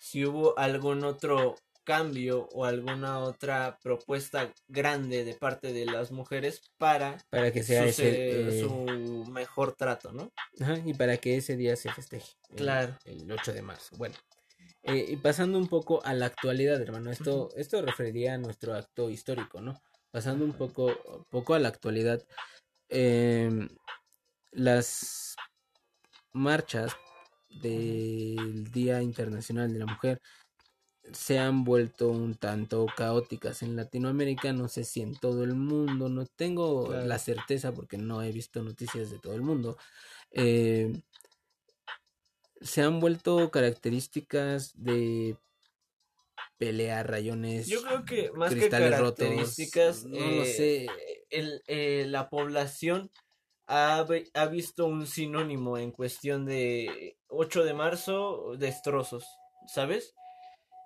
si 0.00 0.24
hubo 0.26 0.58
algún 0.58 1.04
otro 1.04 1.54
cambio 1.84 2.48
o 2.52 2.64
alguna 2.64 3.20
otra 3.20 3.78
propuesta 3.82 4.52
grande 4.68 5.24
de 5.24 5.34
parte 5.34 5.72
de 5.72 5.86
las 5.86 6.10
mujeres 6.10 6.70
para 6.76 7.18
para 7.30 7.52
que 7.52 7.62
sea 7.62 7.82
su, 7.84 8.02
ese 8.02 8.56
eh, 8.56 8.60
su 8.60 9.30
mejor 9.30 9.74
trato, 9.74 10.12
¿no? 10.12 10.32
Ajá, 10.60 10.78
y 10.84 10.92
para 10.94 11.16
que 11.18 11.36
ese 11.36 11.56
día 11.56 11.76
se 11.76 11.92
festeje. 11.92 12.32
el- 12.50 12.56
Claro. 12.56 12.98
El, 13.04 13.30
8 13.30 13.52
de 13.52 13.62
marzo. 13.62 13.96
Bueno. 13.96 14.16
eh, 14.82 15.06
y 15.08 15.16
pasando 15.16 15.56
un 15.58 15.68
poco 15.68 16.04
a 16.04 16.14
la 16.14 16.26
actualidad, 16.26 16.80
hermano. 16.82 17.10
Esto, 17.12 17.50
esto 17.56 17.80
referiría 17.82 18.34
a 18.34 18.38
nuestro 18.38 18.74
acto 18.74 19.08
histórico, 19.10 19.60
¿no? 19.60 19.80
Pasando 20.10 20.44
un 20.44 20.52
poco, 20.52 21.24
poco 21.30 21.54
a 21.54 21.58
la 21.60 21.68
actualidad. 21.68 22.22
em, 22.88 23.68
las 24.52 25.36
marchas 26.32 26.92
del 27.62 28.70
Día 28.70 29.02
Internacional 29.02 29.72
de 29.72 29.78
la 29.78 29.86
Mujer 29.86 30.20
se 31.12 31.38
han 31.38 31.64
vuelto 31.64 32.10
un 32.10 32.36
tanto 32.36 32.86
caóticas 32.96 33.62
en 33.62 33.74
Latinoamérica, 33.76 34.52
no 34.52 34.68
sé 34.68 34.84
si 34.84 35.02
en 35.02 35.14
todo 35.14 35.42
el 35.42 35.54
mundo, 35.54 36.08
no 36.08 36.26
tengo 36.26 36.86
Claro. 36.86 37.06
la 37.06 37.18
certeza 37.18 37.72
porque 37.72 37.98
no 37.98 38.22
he 38.22 38.30
visto 38.30 38.62
noticias 38.62 39.10
de 39.10 39.18
todo 39.18 39.34
el 39.34 39.42
mundo. 39.42 39.76
Eh, 40.30 40.92
se 42.60 42.82
han 42.82 43.00
vuelto 43.00 43.50
características 43.50 44.72
de 44.76 45.36
pelear 46.56 47.10
rayones, 47.10 47.66
Yo 47.66 47.82
creo 47.82 48.04
que 48.04 48.30
más 48.32 48.50
que 48.50 48.60
cristales 48.60 48.98
rotos, 48.98 49.26
características, 49.26 50.04
no 50.04 50.18
lo 50.18 50.42
eh, 50.44 50.46
sé. 50.46 50.86
el, 51.30 51.62
eh, 51.66 52.04
la 52.06 52.30
población 52.30 53.10
ha, 53.72 54.06
ha 54.34 54.46
visto 54.46 54.86
un 54.86 55.06
sinónimo 55.06 55.78
en 55.78 55.90
cuestión 55.92 56.44
de 56.44 57.16
8 57.28 57.64
de 57.64 57.74
marzo, 57.74 58.54
destrozos, 58.58 59.24
¿sabes? 59.66 60.14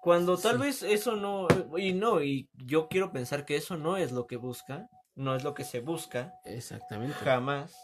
Cuando 0.02 0.36
tal 0.38 0.56
Sí. 0.58 0.62
vez 0.62 0.82
eso 0.84 1.16
no, 1.16 1.48
y 1.76 1.92
no, 1.92 2.22
y 2.22 2.48
yo 2.54 2.88
quiero 2.88 3.10
pensar 3.10 3.44
que 3.44 3.56
eso 3.56 3.76
no 3.76 3.96
es 3.96 4.12
lo 4.12 4.26
que 4.26 4.36
busca, 4.36 4.88
no 5.16 5.34
es 5.34 5.42
lo 5.42 5.52
que 5.54 5.64
se 5.64 5.80
busca, 5.80 6.32
Exactamente. 6.44 7.14
jamás. 7.24 7.74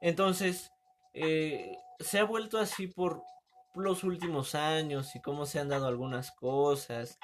Entonces, 0.00 0.70
eh, 1.12 1.76
se 2.00 2.18
ha 2.18 2.24
vuelto 2.24 2.58
así 2.58 2.86
por 2.86 3.22
los 3.74 4.04
últimos 4.04 4.54
años 4.54 5.14
y 5.16 5.20
cómo 5.20 5.44
se 5.44 5.58
han 5.58 5.68
dado 5.68 5.86
algunas 5.86 6.30
cosas, 6.32 7.18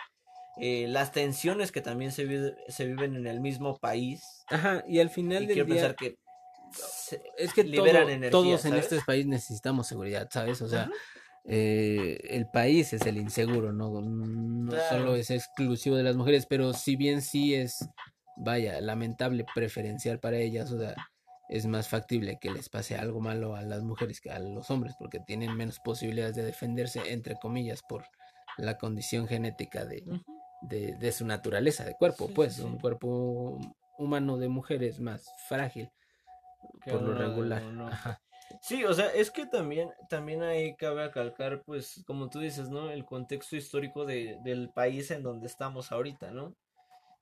eh, 0.60 0.86
las 0.86 1.12
tensiones 1.12 1.72
que 1.72 1.80
también 1.80 2.12
se, 2.12 2.26
vive- 2.26 2.56
se 2.68 2.84
viven 2.84 3.16
en 3.16 3.26
el 3.26 3.40
mismo 3.40 3.78
país. 3.78 4.22
Ajá, 4.50 4.84
y 4.86 5.00
al 5.00 5.08
final 5.08 5.44
Y 5.44 5.46
del 5.46 5.54
quiero 5.54 5.66
día 5.66 5.74
pensar 5.76 5.96
que 5.96 6.16
es 7.38 7.52
que 7.52 7.64
liberan 7.64 8.02
todo- 8.04 8.10
energía, 8.10 8.30
todos 8.30 8.64
en 8.64 8.74
este 8.74 9.00
país 9.06 9.26
necesitamos 9.26 9.86
seguridad, 9.86 10.28
¿sabes? 10.30 10.60
O 10.62 10.68
sea, 10.68 10.90
eh, 11.44 12.18
el 12.30 12.46
país 12.46 12.92
es 12.92 13.02
el 13.06 13.16
inseguro, 13.18 13.72
¿no? 13.72 14.00
No 14.00 14.70
Claro. 14.72 14.88
solo 14.88 15.16
es 15.16 15.30
exclusivo 15.30 15.96
de 15.96 16.02
las 16.04 16.16
mujeres, 16.16 16.46
pero 16.46 16.72
si 16.72 16.96
bien 16.96 17.20
sí 17.22 17.54
es, 17.54 17.88
vaya, 18.36 18.80
lamentable 18.80 19.44
preferencial 19.54 20.18
para 20.20 20.36
ellas, 20.38 20.70
o 20.72 20.78
sea, 20.78 20.94
es 21.48 21.66
más 21.66 21.88
factible 21.88 22.38
que 22.40 22.50
les 22.50 22.68
pase 22.68 22.96
algo 22.96 23.20
malo 23.20 23.56
a 23.56 23.62
las 23.62 23.82
mujeres 23.82 24.20
que 24.20 24.30
a 24.30 24.38
los 24.38 24.70
hombres, 24.70 24.94
porque 24.98 25.18
tienen 25.20 25.54
menos 25.56 25.80
posibilidades 25.80 26.34
de 26.36 26.44
defenderse, 26.44 27.12
entre 27.12 27.34
comillas, 27.36 27.82
por 27.82 28.04
la 28.56 28.78
condición 28.78 29.26
genética 29.26 29.84
de, 29.84 30.02
Ujú. 30.06 30.22
de, 30.62 30.94
de 30.94 31.12
su 31.12 31.26
naturaleza 31.26 31.84
de 31.84 31.94
cuerpo, 31.94 32.28
sí, 32.28 32.32
pues, 32.34 32.54
sí. 32.54 32.62
un 32.62 32.78
cuerpo 32.78 33.58
humano 33.98 34.38
de 34.38 34.48
mujer 34.48 34.82
es 34.84 35.00
más 35.00 35.26
frágil 35.48 35.90
Que 36.84 36.92
por 36.92 37.02
lo 37.02 37.14
regular. 37.14 37.62
Sí, 38.60 38.84
o 38.84 38.92
sea, 38.92 39.06
es 39.14 39.30
que 39.30 39.46
también, 39.46 39.90
también 40.10 40.42
ahí 40.42 40.76
cabe 40.76 41.02
acalcar, 41.04 41.62
pues, 41.64 42.04
como 42.06 42.28
tú 42.28 42.40
dices, 42.40 42.68
¿no? 42.68 42.90
El 42.90 43.04
contexto 43.06 43.56
histórico 43.56 44.04
de, 44.04 44.38
del 44.44 44.68
país 44.70 45.10
en 45.10 45.22
donde 45.22 45.46
estamos 45.46 45.90
ahorita, 45.90 46.32
¿no? 46.32 46.54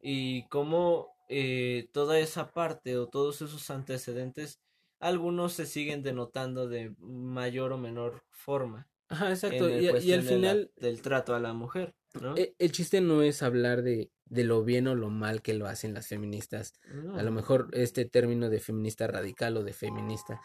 Y 0.02 0.48
cómo 0.48 1.14
eh, 1.28 1.88
toda 1.92 2.18
esa 2.18 2.50
parte 2.50 2.98
o 2.98 3.06
todos 3.08 3.42
esos 3.42 3.70
antecedentes, 3.70 4.60
algunos 4.98 5.52
se 5.52 5.66
siguen 5.66 6.02
denotando 6.02 6.68
de 6.68 6.94
mayor 6.98 7.72
o 7.72 7.78
menor 7.78 8.24
forma 8.30 8.89
Ajá, 9.10 9.26
en 9.26 9.32
exacto. 9.32 9.68
el 9.68 9.82
Y, 9.82 9.84
y 9.84 9.90
al 9.90 10.02
de 10.02 10.16
la- 10.16 10.22
final, 10.22 10.72
del 10.76 11.02
trato 11.02 11.34
a 11.34 11.40
la 11.40 11.52
mujer, 11.52 11.94
¿no? 12.20 12.36
e- 12.36 12.54
el 12.58 12.72
chiste 12.72 13.00
no 13.00 13.22
es 13.22 13.42
hablar 13.42 13.82
de, 13.82 14.10
de 14.26 14.44
lo 14.44 14.64
bien 14.64 14.86
o 14.86 14.94
lo 14.94 15.10
mal 15.10 15.42
que 15.42 15.52
lo 15.54 15.66
hacen 15.66 15.92
las 15.94 16.06
feministas. 16.06 16.74
A 17.16 17.22
lo 17.22 17.30
mejor 17.32 17.68
este 17.72 18.04
término 18.04 18.48
de 18.48 18.60
feminista 18.60 19.06
radical 19.06 19.56
o 19.56 19.64
de 19.64 19.72
feminista. 19.72 20.40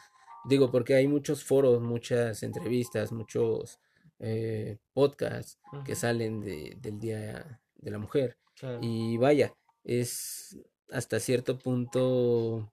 Digo, 0.49 0.71
porque 0.71 0.95
hay 0.95 1.07
muchos 1.07 1.43
foros, 1.43 1.81
muchas 1.81 2.43
entrevistas, 2.43 3.11
muchos 3.11 3.79
eh, 4.19 4.77
podcasts 4.93 5.59
que 5.85 5.95
salen 5.95 6.39
de, 6.41 6.75
del 6.79 6.99
Día 6.99 7.61
de 7.75 7.91
la 7.91 7.97
Mujer. 7.99 8.37
Claro. 8.55 8.79
Y 8.81 9.17
vaya, 9.17 9.53
es 9.83 10.57
hasta 10.91 11.19
cierto 11.19 11.57
punto 11.57 12.71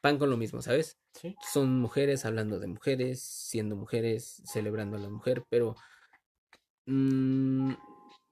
pan 0.00 0.18
con 0.18 0.28
lo 0.30 0.36
mismo, 0.36 0.60
¿sabes? 0.62 0.98
Sí. 1.14 1.36
Son 1.52 1.78
mujeres 1.78 2.24
hablando 2.24 2.58
de 2.58 2.66
mujeres, 2.66 3.22
siendo 3.22 3.76
mujeres, 3.76 4.42
celebrando 4.44 4.96
a 4.96 5.00
la 5.00 5.08
mujer, 5.10 5.44
pero 5.48 5.76
mm, 6.86 7.72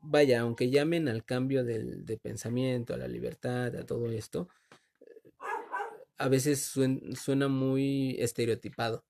vaya, 0.01 0.41
aunque 0.41 0.71
llamen 0.71 1.09
al 1.09 1.25
cambio 1.25 1.65
del, 1.65 2.05
de 2.07 2.17
pensamiento, 2.19 2.95
a 2.95 2.97
la 2.97 3.09
libertad, 3.09 3.77
a 3.77 3.85
todo 3.87 4.11
esto, 4.11 4.49
a 6.19 6.29
veces 6.29 6.75
suen- 6.77 7.15
suena 7.17 7.49
muy 7.49 8.17
estereotipado. 8.19 9.05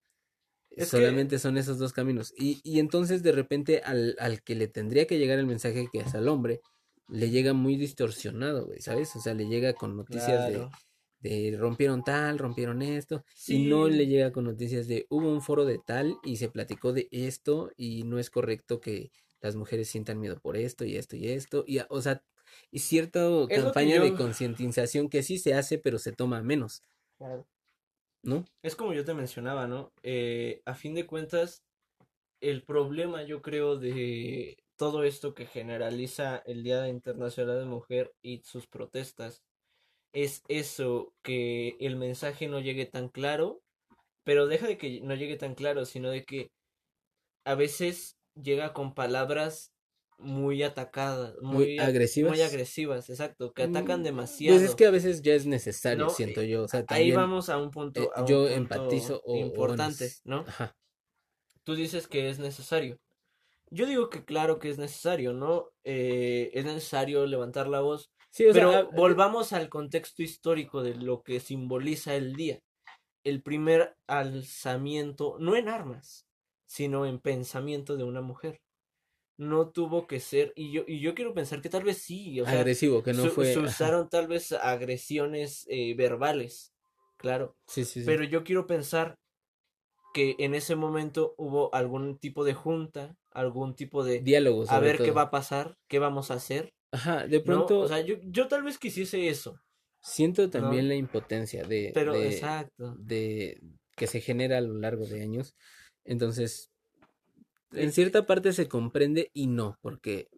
Es 0.71 0.91
que- 0.91 0.99
Solamente 0.99 1.39
son 1.39 1.57
esos 1.59 1.79
dos 1.79 1.93
caminos. 1.93 2.33
Y, 2.37 2.61
y 2.63 2.79
entonces 2.79 3.23
de 3.23 3.33
repente 3.33 3.81
al, 3.85 4.17
al 4.21 4.43
que 4.43 4.55
le 4.55 4.69
tendría 4.69 5.07
que 5.07 5.19
llegar 5.19 5.39
el 5.39 5.47
mensaje 5.47 5.89
que 5.93 6.01
es 6.01 6.15
al 6.15 6.29
hombre, 6.29 6.61
le 7.09 7.31
llega 7.31 7.53
muy 7.55 7.77
distorsionado, 7.77 8.67
güey, 8.67 8.81
¿sabes? 8.81 9.15
O 9.17 9.21
sea, 9.21 9.35
le 9.35 9.49
llega 9.49 9.73
con 9.73 9.97
noticias 9.97 10.27
Claro. 10.27 10.67
de 10.67 10.71
rompieron 11.59 12.03
tal, 12.03 12.39
rompieron 12.39 12.83
esto, 12.83 13.25
y 13.47 13.67
no 13.67 13.89
le 13.89 14.07
llega 14.07 14.33
con 14.33 14.45
noticias 14.45 14.87
de 14.89 15.07
hubo 15.11 15.31
un 15.31 15.43
foro 15.43 15.65
de 15.65 15.79
tal 15.79 16.17
y 16.25 16.37
se 16.37 16.49
platicó 16.49 16.93
de 16.93 17.09
esto 17.11 17.71
y 17.77 18.05
no 18.05 18.19
es 18.19 18.31
correcto 18.31 18.81
que 18.81 19.11
las 19.41 19.57
mujeres 19.57 19.89
sientan 19.89 20.21
miedo 20.21 20.39
por 20.41 20.57
esto 20.57 20.85
y 20.85 20.97
esto 20.97 21.17
y 21.17 21.29
esto, 21.29 21.65
y 21.67 21.81
o 21.89 22.01
sea, 22.03 22.23
y 22.71 22.81
cierta 22.81 23.29
Es 23.49 23.63
campaña 23.63 24.01
de 24.01 24.15
concientización 24.15 25.09
que 25.09 25.23
sí 25.23 25.39
se 25.39 25.55
hace, 25.55 25.79
pero 25.79 25.99
se 25.99 26.13
toma 26.13 26.43
menos, 26.43 26.83
Claro. 27.19 27.47
¿no? 28.23 28.45
Es 28.63 28.77
como 28.77 28.93
yo 28.93 29.05
te 29.05 29.15
mencionaba, 29.15 29.67
¿no? 29.67 29.93
Eh, 30.03 30.63
a 30.67 30.75
fin 30.75 30.95
de 30.95 31.07
cuentas, 31.07 31.65
el 32.41 32.63
problema, 32.63 33.23
yo 33.23 33.43
creo, 33.43 33.77
de 33.77 34.59
todo 34.77 35.05
esto 35.05 35.35
que 35.35 35.47
generaliza 35.47 36.39
el 36.47 36.63
Día 36.63 36.89
Internacional 36.89 37.59
de 37.59 37.67
Mujer 37.67 38.15
y 38.23 38.43
sus 38.45 38.67
protestas, 38.67 39.43
es 40.13 40.43
eso, 40.49 41.15
que 41.23 41.77
el 41.81 41.97
mensaje 41.97 42.49
no 42.49 42.61
llegue 42.61 42.87
tan 42.87 43.09
claro, 43.09 43.63
pero 44.25 44.47
deja 44.47 44.67
de 44.69 44.79
que 44.79 45.01
no 45.03 45.15
llegue 45.15 45.37
tan 45.37 45.55
claro, 45.55 45.85
sino 45.87 46.11
de 46.11 46.25
que 46.25 46.51
a 47.45 47.55
veces 47.55 48.17
llega 48.35 48.73
con 48.73 48.95
palabras 48.95 49.73
muy 50.19 50.63
atacadas, 50.63 51.35
Muy 51.43 51.79
agresivas. 51.81 52.33
muy 52.33 52.43
agresivas, 52.43 53.09
exacto, 53.09 53.53
que 53.53 53.63
atacan 53.63 54.01
Mm, 54.01 54.05
demasiado. 54.05 54.59
Pues 54.59 54.71
es 54.71 54.77
que 54.77 54.87
a 54.87 54.91
veces 54.91 55.23
ya 55.23 55.35
es 55.35 55.47
necesario, 55.47 56.05
No, 56.05 56.15
siento 56.15 56.43
yo, 56.43 56.65
o 56.65 56.69
sea, 56.69 56.85
Ahí 56.89 57.13
vamos 57.13 57.49
a 57.49 57.59
un 57.59 57.71
punto, 57.71 58.03
eh, 58.03 58.09
a 58.15 58.21
un 58.23 58.27
yo 58.27 58.47
punto 58.47 58.57
empatizo 58.57 59.23
o- 59.25 59.37
importante, 59.39 60.13
¿no? 60.25 60.41
Ajá. 60.47 60.77
Tú 61.65 61.75
dices 61.75 62.07
que 62.09 62.29
es 62.31 62.39
necesario. 62.39 62.99
Yo 63.71 63.87
digo 63.87 64.11
que 64.11 64.25
claro 64.25 64.59
que 64.59 64.71
es 64.71 64.79
necesario, 64.79 65.33
¿no? 65.35 65.67
Eh, 65.85 66.51
es 66.55 66.65
necesario 66.65 67.27
levantar 67.27 67.69
la 67.69 67.81
voz, 67.81 68.11
Sí, 68.31 68.47
o 68.47 68.53
pero 68.53 68.71
sea, 68.71 68.81
ah, 68.81 68.91
volvamos 68.95 69.53
al 69.53 69.69
contexto 69.69 70.23
histórico 70.23 70.83
de 70.83 70.95
lo 70.95 71.23
que 71.23 71.41
simboliza 71.41 72.15
el 72.15 72.35
día. 72.35 72.61
El 73.25 73.43
primer 73.43 73.97
alzamiento, 74.07 75.37
no 75.41 75.57
en 75.57 75.69
armas, 75.69 76.27
sino 76.67 77.07
en 77.07 77.19
pensamiento 77.19 77.97
de 77.97 78.05
una 78.05 78.23
mujer. 78.23 78.61
No 79.37 79.71
tuvo 79.71 80.07
que 80.07 80.21
ser, 80.21 80.53
y 80.55 80.71
yo, 80.71 80.83
y 80.87 81.01
yo 81.01 81.15
quiero 81.15 81.35
pensar 81.35 81.63
que 81.63 81.71
tal 81.71 81.83
vez 81.83 81.99
sí, 81.99 82.41
o 82.41 82.45
sea, 82.45 82.61
agresivo, 82.61 83.03
que 83.03 83.15
no 83.15 83.27
fue. 83.29 83.53
se 83.53 83.59
usaron 83.59 84.09
tal 84.11 84.29
vez 84.29 84.53
agresiones 84.53 85.67
eh, 85.71 85.95
verbales, 85.95 86.75
claro, 87.17 87.57
Sí, 87.67 87.87
sí, 87.87 88.01
sí. 88.01 88.07
pero 88.07 88.23
yo 88.23 88.45
quiero 88.45 88.67
pensar 88.67 89.15
que 90.13 90.37
en 90.41 90.55
ese 90.55 90.77
momento 90.77 91.35
hubo 91.39 91.75
algún 91.75 92.19
tipo 92.19 92.45
de 92.45 92.55
junta, 92.55 93.17
algún 93.31 93.75
tipo 93.75 94.05
de 94.05 94.21
Diálogo, 94.21 94.65
a 94.65 94.67
sobre 94.67 94.87
ver 94.93 94.99
qué 94.99 95.11
va 95.11 95.23
a 95.23 95.31
pasar, 95.31 95.77
qué 95.89 95.99
vamos 95.99 96.31
a 96.31 96.35
hacer, 96.35 96.75
Ajá, 96.93 97.27
de 97.27 97.39
¿no? 97.39 97.45
pronto 97.45 97.81
O 97.81 97.89
sea, 97.89 98.01
yo, 98.01 98.17
yo 98.25 98.49
tal 98.49 98.63
vez 98.63 98.79
quisiese 98.79 99.29
eso, 99.29 99.61
siento 100.03 100.51
también 100.51 100.85
¿no? 100.85 100.89
la 100.91 100.95
impotencia 100.97 101.63
de, 101.65 101.93
pero 101.95 102.13
de, 102.15 102.29
exacto. 102.29 102.97
de 102.99 103.61
que 103.97 104.07
se 104.07 104.21
genera 104.21 104.59
a 104.59 104.63
lo 104.63 104.75
largo 104.75 105.07
de 105.07 105.23
años. 105.23 105.55
Entonces, 106.05 106.71
en 107.73 107.93
cierta 107.93 108.27
parte 108.27 108.53
se 108.53 108.67
comprende 108.69 109.31
y 109.33 109.47
no, 109.47 109.77
porque 109.83 110.29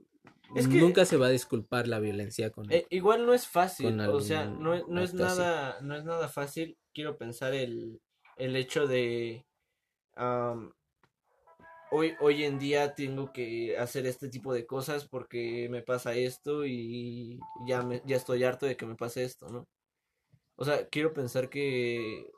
Es 0.55 0.69
que- 0.69 0.79
nunca 0.81 1.05
se 1.07 1.17
va 1.17 1.27
a 1.29 1.31
disculpar 1.31 1.89
la 1.89 2.01
violencia 2.01 2.51
con 2.51 2.71
Eh, 2.71 2.87
igual 2.91 3.25
no 3.25 3.33
es 3.33 3.47
fácil, 3.47 3.99
o 4.01 4.21
sea, 4.21 4.45
no, 4.47 4.75
es- 4.75 4.87
no 4.89 5.01
es 5.01 5.15
nada, 5.15 5.81
no 5.81 5.97
es 5.97 6.05
nada 6.05 6.29
fácil, 6.29 6.77
quiero 6.93 7.17
pensar 7.17 7.55
el, 7.55 8.01
el 8.37 8.57
hecho 8.57 8.87
de 8.87 9.47
hoy, 11.93 12.15
hoy 12.21 12.45
en 12.45 12.59
día 12.59 12.95
tengo 12.95 13.33
que 13.33 13.77
hacer 13.79 14.07
este 14.07 14.29
tipo 14.29 14.53
de 14.53 14.67
cosas 14.67 15.07
porque 15.07 15.69
me 15.71 15.83
pasa 15.83 16.15
esto 16.15 16.65
y 16.67 17.39
ya 17.67 17.83
me, 17.83 18.03
ya 18.07 18.17
estoy 18.17 18.43
harto 18.45 18.67
de 18.67 18.77
que 18.77 18.87
me 18.87 18.97
pase 18.97 19.25
esto, 19.25 19.49
¿no? 19.51 19.69
O 20.57 20.65
sea, 20.65 20.89
quiero 20.89 21.13
pensar 21.13 21.51
que 21.51 22.31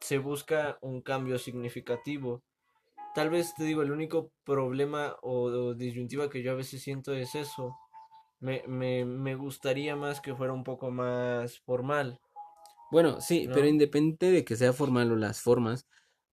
se 0.00 0.18
busca 0.18 0.78
un 0.80 1.02
cambio 1.02 1.38
significativo. 1.38 2.42
Tal 3.14 3.30
vez 3.30 3.54
te 3.54 3.64
digo, 3.64 3.82
el 3.82 3.92
único 3.92 4.30
problema 4.44 5.16
o, 5.22 5.44
o 5.44 5.74
disyuntiva 5.74 6.30
que 6.30 6.42
yo 6.42 6.52
a 6.52 6.56
veces 6.56 6.82
siento 6.82 7.12
es 7.14 7.34
eso. 7.34 7.76
Me, 8.40 8.64
me, 8.66 9.04
me 9.04 9.34
gustaría 9.34 9.96
más 9.96 10.20
que 10.20 10.34
fuera 10.34 10.52
un 10.52 10.64
poco 10.64 10.90
más 10.90 11.58
formal. 11.60 12.20
Bueno, 12.90 13.20
sí, 13.20 13.48
pero 13.52 13.66
independiente 13.66 14.30
de 14.30 14.44
que 14.44 14.56
sea 14.56 14.72
formal 14.72 15.10
o 15.12 15.16
las 15.16 15.40
formas, 15.40 15.88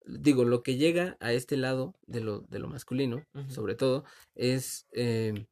digo, 0.06 0.44
lo 0.46 0.64
que 0.64 0.78
llega 0.78 1.18
a 1.20 1.34
este 1.34 1.58
lado 1.58 1.94
de 2.08 2.22
lo, 2.22 2.40
de 2.42 2.60
lo 2.60 2.68
masculino, 2.68 3.24
sobre 3.48 3.76
todo, 3.76 4.04
es 4.36 4.88
eh, 4.94 5.46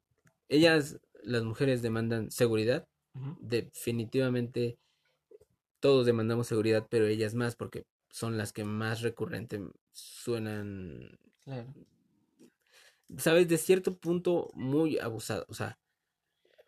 ellas, 0.47 0.99
las 1.23 1.43
mujeres 1.43 1.81
demandan 1.81 2.31
seguridad, 2.31 2.87
definitivamente 3.41 4.77
todos 5.79 6.05
demandamos 6.05 6.47
seguridad, 6.47 6.87
pero 6.89 7.07
ellas 7.07 7.35
más 7.35 7.55
porque 7.55 7.83
son 8.09 8.37
las 8.37 8.51
que 8.51 8.63
más 8.63 9.01
recurrente 9.01 9.61
suenan, 9.93 11.17
Claro. 11.43 11.73
sabes, 13.17 13.47
de 13.47 13.57
cierto 13.57 13.97
punto 13.97 14.49
muy 14.53 14.97
abusado, 14.99 15.45
o 15.47 15.53
sea, 15.53 15.77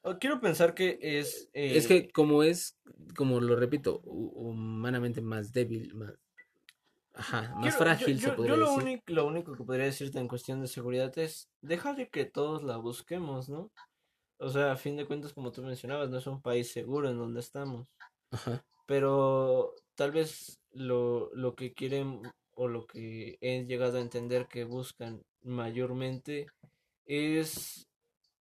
O 0.03 0.17
Quiero 0.17 0.39
pensar 0.39 0.73
que 0.73 0.97
es... 1.01 1.49
es 1.53 1.85
eh, 1.85 1.87
que 1.87 2.09
como 2.11 2.41
es, 2.43 2.79
como 3.15 3.39
lo 3.39 3.55
repito, 3.55 4.01
hu- 4.03 4.31
humanamente 4.33 5.21
más 5.21 5.51
débil, 5.51 5.93
más, 5.93 6.13
ajá, 7.13 7.53
más 7.55 7.73
yo- 7.73 7.79
frágil 7.79 8.15
yo, 8.15 8.21
se 8.21 8.27
yo 8.27 8.35
podría 8.35 8.55
lo, 8.55 8.65
decir. 8.69 8.83
único, 8.83 9.03
lo 9.07 9.25
único 9.27 9.55
que 9.55 9.63
podría 9.63 9.85
decirte 9.85 10.19
en 10.19 10.27
cuestión 10.27 10.61
de 10.61 10.67
seguridad 10.67 11.17
es 11.17 11.49
deja 11.61 11.93
de 11.93 12.09
que 12.09 12.25
todos 12.25 12.63
la 12.63 12.77
busquemos, 12.77 13.49
¿no? 13.49 13.71
O 14.37 14.49
sea, 14.49 14.71
a 14.71 14.77
fin 14.77 14.95
de 14.97 15.05
cuentas, 15.05 15.33
como 15.33 15.51
tú 15.51 15.61
mencionabas, 15.61 16.09
no 16.09 16.17
es 16.17 16.27
un 16.27 16.41
país 16.41 16.71
seguro 16.71 17.09
en 17.09 17.17
donde 17.17 17.39
estamos. 17.41 17.87
Ajá. 18.31 18.65
Pero 18.87 19.75
tal 19.95 20.11
vez 20.11 20.59
lo, 20.71 21.29
lo 21.33 21.55
que 21.55 21.73
quieren 21.73 22.21
o 22.55 22.67
lo 22.67 22.85
que 22.87 23.37
he 23.41 23.65
llegado 23.65 23.97
a 23.97 24.01
entender 24.01 24.47
que 24.47 24.63
buscan 24.63 25.23
mayormente 25.41 26.47
es 27.05 27.87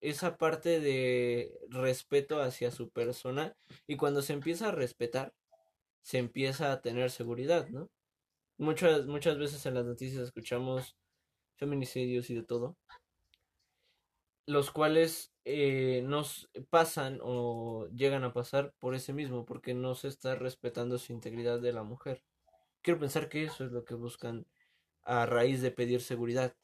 esa 0.00 0.36
parte 0.38 0.80
de 0.80 1.52
respeto 1.68 2.40
hacia 2.40 2.70
su 2.70 2.88
persona 2.88 3.54
y 3.86 3.96
cuando 3.96 4.22
se 4.22 4.32
empieza 4.32 4.68
a 4.68 4.72
respetar, 4.72 5.34
se 6.02 6.18
empieza 6.18 6.72
a 6.72 6.80
tener 6.80 7.10
seguridad, 7.10 7.68
¿no? 7.68 7.90
Muchas, 8.60 9.06
muchas 9.06 9.38
veces 9.38 9.66
en 9.66 9.74
las 9.74 9.84
noticias 9.84 10.22
escuchamos 10.22 10.96
feminicidios 11.56 12.30
y 12.30 12.34
de 12.36 12.44
todo, 12.44 12.76
los 14.46 14.70
cuales 14.70 15.32
eh, 15.44 16.02
nos 16.04 16.50
pasan 16.70 17.18
o 17.22 17.88
llegan 17.94 18.24
a 18.24 18.32
pasar 18.32 18.74
por 18.78 18.94
ese 18.94 19.12
mismo, 19.12 19.44
porque 19.44 19.74
no 19.74 19.94
se 19.94 20.08
está 20.08 20.34
respetando 20.34 20.98
su 20.98 21.12
integridad 21.12 21.60
de 21.60 21.72
la 21.72 21.82
mujer. 21.84 22.22
Quiero 22.82 23.00
pensar 23.00 23.28
que 23.28 23.44
eso 23.44 23.64
es 23.64 23.72
lo 23.72 23.84
que 23.84 23.94
buscan 23.94 24.46
a 25.02 25.26
raíz 25.26 25.62
de 25.62 25.70
pedir 25.70 26.00
seguridad, 26.02 26.54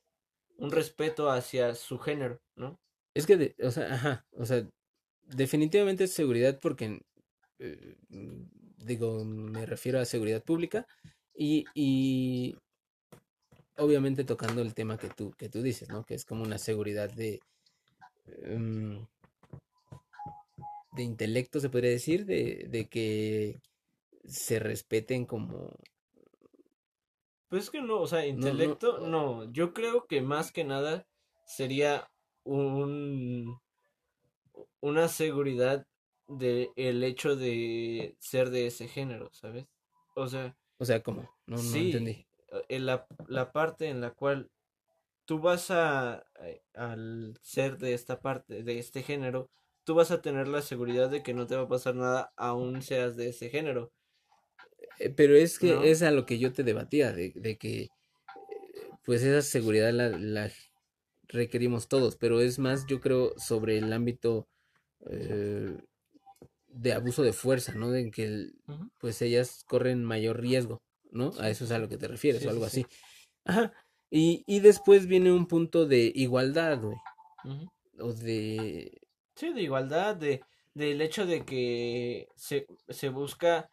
un 0.59 0.71
respeto 0.71 1.31
hacia 1.31 1.75
su 1.75 1.99
género, 1.99 2.41
¿no? 2.57 2.81
Es 3.15 3.27
que, 3.27 3.37
de- 3.37 3.57
o 3.63 3.71
sea, 3.71 3.95
ajá, 3.95 4.27
o 4.33 4.45
sea, 4.47 4.69
definitivamente 5.23 6.05
es 6.05 6.13
seguridad 6.13 6.59
porque, 6.61 7.03
eh, 7.59 7.97
digo, 8.79 9.25
me 9.25 9.67
refiero 9.67 10.01
a 10.01 10.05
seguridad 10.05 10.43
pública 10.45 10.87
y, 11.37 11.65
y 11.75 12.57
obviamente 13.77 14.25
tocando 14.25 14.63
el 14.63 14.75
tema 14.75 14.99
que 14.99 15.09
tú, 15.09 15.33
que 15.33 15.49
tú 15.49 15.63
dices, 15.63 15.89
¿no? 15.89 16.05
Que 16.05 16.15
es 16.15 16.25
como 16.25 16.43
una 16.43 16.59
seguridad 16.59 17.11
de, 17.11 17.41
em, 18.43 19.07
de 20.93 21.03
intelecto, 21.03 21.61
se 21.61 21.69
podría 21.71 21.91
decir, 21.91 22.25
de, 22.27 22.67
de 22.69 22.89
que 22.89 23.61
se 24.25 24.59
respeten 24.59 25.27
como, 25.27 25.73
Pues 27.49 27.65
es 27.65 27.71
que 27.71 27.81
no, 27.81 28.01
o 28.01 28.07
sea, 28.07 28.21
no, 28.21 28.27
intelecto, 28.27 28.99
no, 28.99 29.51
yo 29.53 29.73
creo 29.73 30.07
que 30.07 30.21
más 30.21 30.53
que 30.53 30.65
nada 30.65 31.07
sería 31.47 32.09
un 32.45 33.61
una 34.81 35.09
seguridad 35.09 35.87
de 36.29 36.71
el 36.77 37.03
hecho 37.05 37.37
de 37.37 38.17
ser 38.19 38.51
de 38.51 38.67
ese 38.67 38.89
género, 38.89 39.31
¿sabes? 39.33 39.67
O 40.15 40.29
sea, 40.29 40.57
o 40.79 40.85
sea, 40.85 41.03
como, 41.03 41.29
no, 41.47 41.57
entendí. 41.59 42.27
en 42.69 42.87
la, 42.87 43.07
la 43.29 43.53
parte 43.53 43.89
en 43.89 44.01
la 44.01 44.11
cual 44.13 44.51
tú 45.25 45.41
vas 45.41 45.71
a, 45.71 46.27
eh, 46.41 46.63
al 46.75 47.39
ser 47.43 47.79
de 47.79 47.95
esta 47.95 48.21
parte, 48.21 48.63
de 48.63 48.79
este 48.79 49.03
género, 49.03 49.51
tú 49.85 49.95
vas 49.95 50.11
a 50.11 50.23
tener 50.23 50.49
la 50.49 50.63
seguridad 50.63 51.11
de 51.11 51.23
que 51.23 51.35
no 51.35 51.47
te 51.47 51.57
va 51.57 51.63
a 51.63 51.69
pasar 51.69 51.95
nada 51.95 52.33
aún 52.37 52.83
seas 52.83 53.17
de 53.17 53.29
ese 53.29 53.51
género. 53.51 53.93
Eh, 54.99 55.11
Pero 55.11 55.35
es 55.35 55.59
que 55.59 55.75
¿No? 55.75 55.83
es 55.83 56.03
a 56.03 56.11
lo 56.11 56.27
que 56.27 56.39
yo 56.39 56.53
te 56.53 56.63
debatía, 56.65 57.13
de, 57.13 57.33
de 57.35 57.57
que 57.57 57.83
eh, 57.83 57.91
pues 59.05 59.23
esa 59.23 59.43
seguridad 59.43 59.93
la, 59.93 60.09
la 60.09 60.51
requerimos 61.29 61.89
todos, 61.89 62.17
pero 62.17 62.41
es 62.41 62.59
más, 62.59 62.87
yo 62.87 63.01
creo, 63.01 63.35
sobre 63.39 63.79
el 63.79 63.93
ámbito 63.93 64.49
eh, 65.11 65.77
de 66.77 66.93
abuso 66.93 67.23
de 67.23 67.33
fuerza, 67.33 67.75
¿no? 67.75 67.91
De 67.91 68.11
que 68.11 68.25
el- 68.25 68.55
pues 69.01 69.21
ellas 69.23 69.65
corren 69.69 70.05
mayor 70.05 70.41
riesgo, 70.41 70.79
¿no? 71.11 71.33
A 71.39 71.51
eso 71.51 71.65
es 71.65 71.71
a 71.71 71.79
lo 71.79 71.89
que 71.89 71.97
te 71.99 72.09
refieres 72.09 72.43
Sí, 72.43 72.49
o 72.49 72.51
algo 72.51 72.69
sí. 72.69 72.83
así. 72.83 72.87
Ajá. 73.45 73.73
Y, 74.11 74.43
y 74.47 74.61
después 74.61 75.07
viene 75.07 75.33
un 75.33 75.47
punto 75.47 75.87
de 75.87 76.13
igualdad, 76.15 76.81
güey, 76.81 76.99
o 77.99 78.13
de... 78.13 79.01
Sí, 79.35 79.53
de 79.53 79.63
igualdad, 79.63 80.17
de, 80.17 80.43
del 80.75 81.01
hecho 81.03 81.27
de 81.27 81.45
que 81.45 82.27
se, 82.37 82.67
se 82.89 83.09
busca 83.09 83.69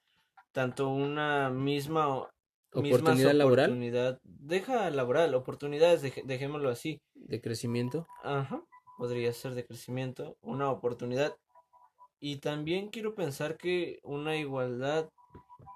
tanto 0.52 0.90
una 0.90 1.50
misma 1.50 2.28
Oportunidad 2.76 3.34
laboral. 3.34 3.70
oportunidad, 3.70 4.20
deja 4.24 4.90
laboral, 4.90 5.36
oportunidades, 5.36 6.02
dejémoslo 6.26 6.70
así. 6.70 7.00
de 7.14 7.40
crecimiento. 7.40 8.08
Ajá, 8.24 8.64
podría 8.98 9.32
ser 9.32 9.54
de 9.54 9.64
crecimiento, 9.66 10.36
una 10.42 10.72
oportunidad. 10.72 11.36
Y 12.26 12.38
también 12.38 12.88
quiero 12.88 13.16
pensar 13.16 13.58
que 13.58 14.00
una 14.02 14.38
igualdad 14.38 15.10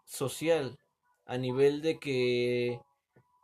social 0.06 0.80
a 1.26 1.38
nivel 1.38 1.82
de 1.82 2.00
que 2.00 2.80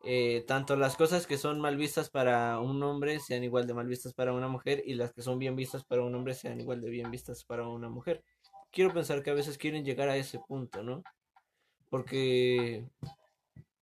eh, 0.05 0.45
tanto 0.47 0.77
las 0.77 0.95
cosas 0.95 1.27
que 1.27 1.37
son 1.37 1.59
mal 1.59 1.75
vistas 1.75 2.09
para 2.09 2.61
un 2.61 2.81
hombre 2.81 3.19
sean 3.19 3.43
igual 3.43 3.67
de 3.67 3.73
mal 3.73 3.87
vistas 3.87 4.13
para 4.13 4.31
una 4.31 4.47
mujer 4.47 4.83
y 4.85 4.93
las 4.93 5.11
que 5.11 5.21
son 5.21 5.37
bien 5.37 5.57
vistas 5.57 5.83
para 5.83 6.01
un 6.01 6.15
hombre 6.15 6.33
sean 6.33 6.61
igual 6.61 6.79
de 6.79 6.89
bien 6.89 7.11
vistas 7.11 7.43
para 7.43 7.67
una 7.67 7.89
mujer. 7.89 8.23
Quiero 8.71 8.93
pensar 8.93 9.21
que 9.21 9.31
a 9.31 9.33
veces 9.33 9.57
quieren 9.57 9.83
llegar 9.83 10.07
a 10.07 10.15
ese 10.15 10.39
punto, 10.39 10.81
¿no? 10.81 11.03
Porque 11.89 12.87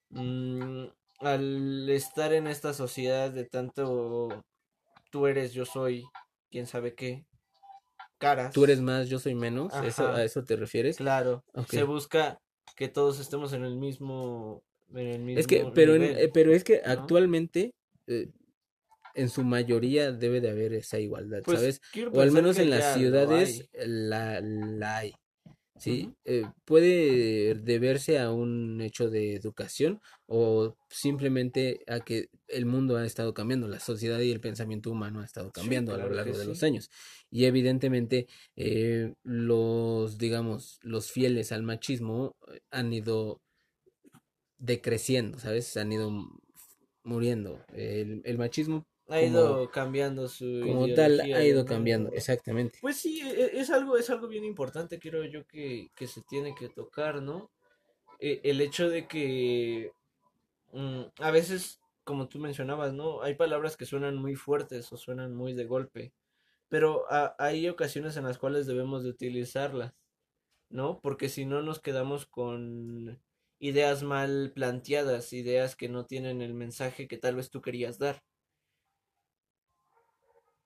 mm, 0.10 0.86
al 1.20 1.90
estar 1.92 2.34
en 2.34 2.48
esta 2.48 2.74
sociedad 2.74 3.30
de 3.30 3.46
tanto 3.46 4.44
tú 5.12 5.28
eres, 5.28 5.54
yo 5.54 5.66
soy, 5.66 6.06
quién 6.50 6.66
sabe 6.66 6.96
qué, 6.96 7.28
caras. 8.22 8.54
Tú 8.54 8.64
eres 8.64 8.80
más, 8.80 9.10
yo 9.10 9.20
soy 9.20 9.36
menos. 9.36 9.74
¿Eso. 9.84 10.08
¿A 10.08 10.24
eso 10.24 10.44
te 10.44 10.56
refieres? 10.56 10.98
Claro, 10.98 11.44
se 11.68 11.84
busca 11.84 12.40
que 12.78 12.88
todos 12.88 13.20
estemos 13.20 13.52
en 13.54 13.66
el 13.66 13.76
mismo, 13.76 14.64
en 14.94 15.08
el 15.08 15.20
mismo 15.22 15.40
Es 15.40 15.48
que, 15.48 15.66
pero, 15.74 15.96
en- 15.96 16.04
eh, 16.04 16.30
pero 16.34 16.54
es 16.54 16.64
que 16.64 16.82
¿no? 16.86 16.92
actualmente, 16.92 17.72
eh, 18.08 18.30
en 19.16 19.30
su 19.30 19.44
mayoría 19.44 20.12
debe 20.12 20.40
de 20.40 20.50
haber 20.52 20.74
esa 20.74 21.00
igualdad, 21.00 21.42
Pues, 21.44 21.60
¿sabes? 21.60 21.82
O 22.14 22.22
al 22.22 22.32
menos 22.32 22.58
en 22.60 22.70
las 22.70 22.94
ciudades 22.94 23.70
hay. 23.74 23.88
la, 23.88 24.40
la 24.42 24.98
hay. 24.98 25.14
¿Sí? 25.82 26.14
Eh, 26.26 26.46
puede 26.66 27.56
deberse 27.56 28.20
a 28.20 28.32
un 28.32 28.82
hecho 28.82 29.10
de 29.10 29.36
educación 29.36 30.00
o 30.28 30.76
simplemente 30.90 31.82
a 31.88 32.00
que 32.02 32.30
el 32.48 32.66
mundo 32.66 32.98
ha 32.98 33.06
estado 33.06 33.34
cambiando, 33.34 33.68
la 33.68 33.80
sociedad 33.80 34.20
y 34.20 34.32
el 34.32 34.40
pensamiento 34.40 34.92
humano 34.92 35.22
ha 35.22 35.26
estado 35.26 35.48
Sí, 35.48 35.54
cambiando 35.62 35.94
a 35.94 35.98
lo 35.98 36.10
largo 36.10 36.38
de 36.38 36.46
los 36.46 36.64
años. 36.64 36.90
Y 37.30 37.46
evidentemente 37.46 38.28
eh, 38.56 39.14
los, 39.24 40.18
digamos, 40.18 40.80
los 40.82 41.12
fieles 41.12 41.52
al 41.52 41.64
machismo 41.64 42.36
eh, 42.54 42.60
han 42.70 42.94
ido 42.94 43.42
decreciendo, 44.58 45.40
¿sabes? 45.40 45.76
Han 45.78 45.92
ido 45.92 46.12
muriendo. 47.04 47.66
El, 47.74 48.22
el 48.24 48.38
machismo 48.38 48.86
Ha 49.12 49.20
como- 49.20 49.28
ido 49.28 49.72
cambiando 49.72 50.28
su 50.28 50.46
como 50.66 50.88
tal 50.94 51.22
ha 51.34 51.44
ido 51.44 51.66
cambiando, 51.66 52.12
exactamente. 52.12 52.80
Pues 52.82 52.98
sí, 52.98 53.20
e- 53.22 53.60
es 53.60 53.70
algo, 53.70 53.98
es 53.98 54.10
algo 54.10 54.28
bien 54.28 54.44
importante, 54.46 55.00
creo 55.00 55.26
yo, 55.26 55.46
que, 55.46 55.90
que 55.96 56.08
se 56.08 56.22
tiene 56.24 56.56
que 56.56 56.70
tocar, 56.70 57.22
¿no? 57.22 57.52
E- 58.20 58.42
el 58.44 58.62
hecho 58.62 58.90
de 58.90 59.08
que 59.08 59.92
mm, 60.74 61.02
a 61.20 61.32
veces, 61.32 61.80
como 62.04 62.28
tú 62.30 62.40
mencionabas, 62.40 62.94
¿no? 62.94 63.22
Hay 63.24 63.36
palabras 63.36 63.78
que 63.78 63.86
suenan 63.86 64.18
muy 64.18 64.36
fuertes 64.36 64.92
o 64.94 64.98
suenan 64.98 65.36
muy 65.36 65.54
de 65.54 65.66
golpe, 65.66 66.14
pero 66.70 67.06
a- 67.12 67.36
hay 67.40 67.70
ocasiones 67.70 68.18
en 68.18 68.26
las 68.26 68.38
cuales 68.40 68.68
debemos 68.68 69.04
de 69.04 69.10
utilizarlas, 69.12 69.94
¿no? 70.70 71.00
Porque 71.02 71.30
si 71.30 71.46
no 71.46 71.62
nos 71.62 71.80
quedamos 71.82 72.26
con 72.28 73.22
ideas 73.60 74.04
mal 74.04 74.52
planteadas, 74.56 75.34
ideas 75.34 75.76
que 75.76 75.90
no 75.90 76.06
tienen 76.06 76.42
el 76.42 76.54
mensaje 76.56 77.08
que 77.08 77.18
tal 77.18 77.36
vez 77.36 77.50
tú 77.52 77.62
querías 77.62 78.00
dar. 78.00 78.24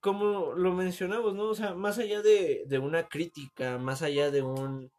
Como 0.06 0.54
lo 0.54 0.72
mencionamos, 0.72 1.34
¿no? 1.34 1.46
O 1.46 1.56
sea, 1.56 1.74
más 1.74 1.98
allá 1.98 2.22
de, 2.22 2.66
de 2.68 2.78
una 2.78 3.08
crítica, 3.08 3.80
más 3.80 4.04
allá 4.04 4.30
de 4.30 4.44
un... 4.44 4.92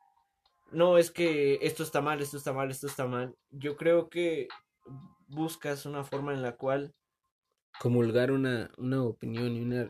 No, 0.73 0.99
es 0.99 1.13
que 1.13 1.61
esto 1.63 1.85
está 1.85 2.01
mal, 2.01 2.21
esto 2.21 2.37
está 2.37 2.53
mal, 2.53 2.73
esto 2.73 2.89
está 2.89 3.07
mal. 3.07 3.37
Yo 3.51 3.77
creo 3.77 4.09
que 4.09 4.49
buscas 5.29 5.87
una 5.87 6.03
forma 6.03 6.35
en 6.35 6.43
la 6.43 6.57
cual... 6.57 6.93
Comulgar 7.79 8.33
una, 8.33 8.73
una 8.79 9.05
opinión 9.05 9.55
y 9.55 9.61
una 9.61 9.89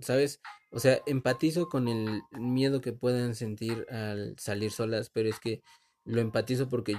¿Sabes? 0.00 0.42
O 0.70 0.80
sea, 0.80 1.00
empatizo 1.06 1.70
con 1.70 1.88
el 1.88 2.20
miedo 2.32 2.82
que 2.82 2.92
puedan 2.92 3.34
sentir 3.34 3.86
al 3.88 4.38
salir 4.38 4.70
solas, 4.70 5.08
pero 5.08 5.30
es 5.30 5.40
que 5.40 5.62
lo 6.04 6.20
empatizo 6.20 6.68
porque 6.68 6.94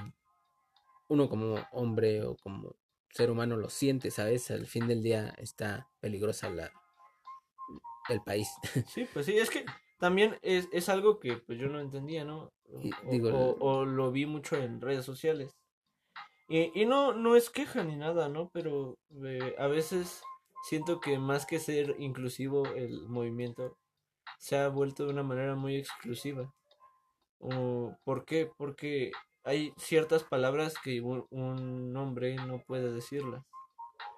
uno 1.07 1.29
como 1.29 1.57
hombre 1.71 2.23
o 2.23 2.35
como 2.35 2.77
ser 3.11 3.29
humano 3.29 3.57
lo 3.57 3.69
siente, 3.69 4.09
¿sabes? 4.09 4.49
Al 4.49 4.65
fin 4.65 4.87
del 4.87 5.03
día 5.03 5.35
está 5.37 5.87
peligrosa 5.99 6.49
la 6.49 6.71
el 8.09 8.21
país. 8.21 8.49
Sí, 8.87 9.07
pues 9.13 9.25
sí, 9.25 9.37
es 9.37 9.49
que 9.49 9.65
también 9.99 10.37
es, 10.41 10.67
es 10.71 10.89
algo 10.89 11.19
que 11.19 11.37
pues 11.37 11.57
yo 11.59 11.67
no 11.67 11.79
entendía, 11.79 12.25
¿no? 12.25 12.51
O, 12.71 12.81
digo, 13.09 13.29
o- 13.29 13.57
o 13.59 13.85
lo 13.85 14.11
vi 14.11 14.25
mucho 14.25 14.55
en 14.57 14.81
redes 14.81 15.05
sociales. 15.05 15.55
Y, 16.49 16.71
y 16.79 16.85
no, 16.85 17.13
no 17.13 17.35
es 17.35 17.49
queja 17.49 17.83
ni 17.83 17.95
nada, 17.95 18.27
¿no? 18.29 18.49
Pero 18.53 18.97
eh, 19.23 19.55
a 19.57 19.67
veces 19.67 20.21
siento 20.69 20.99
que 20.99 21.17
más 21.19 21.45
que 21.45 21.59
ser 21.59 21.95
inclusivo 21.99 22.65
el 22.67 23.07
movimiento 23.07 23.77
se 24.39 24.57
ha 24.57 24.67
vuelto 24.67 25.05
de 25.05 25.11
una 25.13 25.23
manera 25.23 25.55
muy 25.55 25.77
exclusiva. 25.77 26.53
O, 27.39 27.95
¿por 28.03 28.25
qué? 28.25 28.49
Porque 28.57 29.11
hay 29.43 29.73
ciertas 29.77 30.23
palabras 30.23 30.75
que 30.83 31.01
un, 31.01 31.25
un 31.29 31.95
hombre 31.97 32.35
no 32.35 32.59
puede 32.59 32.91
decirlas. 32.93 33.43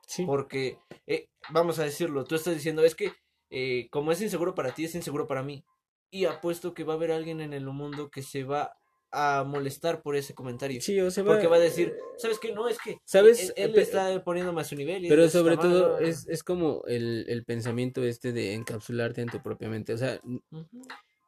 Sí. 0.08 0.26
Porque, 0.26 0.80
eh, 1.08 1.28
vamos 1.50 1.80
a 1.80 1.84
decirlo, 1.84 2.24
tú 2.26 2.36
estás 2.36 2.54
diciendo, 2.56 2.84
es 2.84 2.96
que 2.96 3.14
eh, 3.50 3.88
como 3.92 4.12
es 4.12 4.22
inseguro 4.22 4.56
para 4.56 4.74
ti, 4.74 4.86
es 4.86 4.96
inseguro 4.96 5.28
para 5.28 5.44
mí. 5.44 5.64
Y 6.12 6.26
apuesto 6.26 6.74
que 6.74 6.84
va 6.84 6.94
a 6.94 6.96
haber 6.98 7.12
alguien 7.12 7.42
en 7.42 7.54
el 7.54 7.66
mundo 7.66 8.10
que 8.10 8.22
se 8.22 8.44
va 8.44 8.78
a 9.12 9.44
molestar 9.46 10.02
por 10.02 10.16
ese 10.16 10.34
comentario. 10.34 10.82
Sí, 10.82 11.00
o 11.00 11.10
sea, 11.10 11.24
Porque 11.24 11.48
va 11.48 11.56
a 11.56 11.60
decir, 11.60 11.90
eh, 11.90 12.00
¿sabes 12.18 12.38
qué? 12.40 12.54
No, 12.54 12.68
es 12.68 12.78
que 12.80 12.98
¿Sabes? 13.06 13.40
él, 13.42 13.54
él 13.56 13.74
Pe- 13.74 13.82
está 13.82 14.24
poniéndome 14.24 14.62
a 14.62 14.66
su 14.66 14.76
nivel. 14.76 15.06
y 15.06 15.10
Pero 15.10 15.30
sobre 15.30 15.58
todo 15.58 16.00
es, 16.00 16.28
es 16.28 16.44
como 16.44 16.84
el, 16.88 17.26
el 17.28 17.44
pensamiento 17.46 18.04
este 18.04 18.32
de 18.34 18.54
encapsularte 18.54 19.22
en 19.22 19.30
tu 19.30 19.42
propia 19.42 19.70
mente. 19.70 19.94
O 19.94 19.98
sea, 19.98 20.20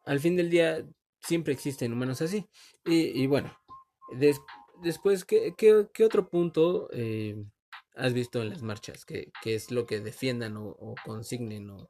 al 0.06 0.20
fin 0.20 0.36
del 0.36 0.50
día 0.50 0.86
siempre 1.22 1.54
existen 1.54 1.94
humanos 1.94 2.22
así. 2.22 2.46
Y, 2.86 3.22
y 3.22 3.28
bueno, 3.28 3.56
des- 4.18 4.42
después, 4.84 5.26
¿qué, 5.26 5.54
qué, 5.58 5.88
qué 5.94 6.04
otro 6.06 6.30
punto 6.30 6.90
eh, 6.92 7.36
has 7.96 8.14
visto 8.14 8.42
en 8.42 8.50
las 8.50 8.62
marchas? 8.62 9.06
¿Qué, 9.06 9.32
qué 9.42 9.56
es 9.56 9.72
lo 9.72 9.86
que 9.86 10.00
defiendan 10.00 10.58
o, 10.58 10.68
o 10.70 10.96
consignen 11.06 11.70
o, 11.70 11.90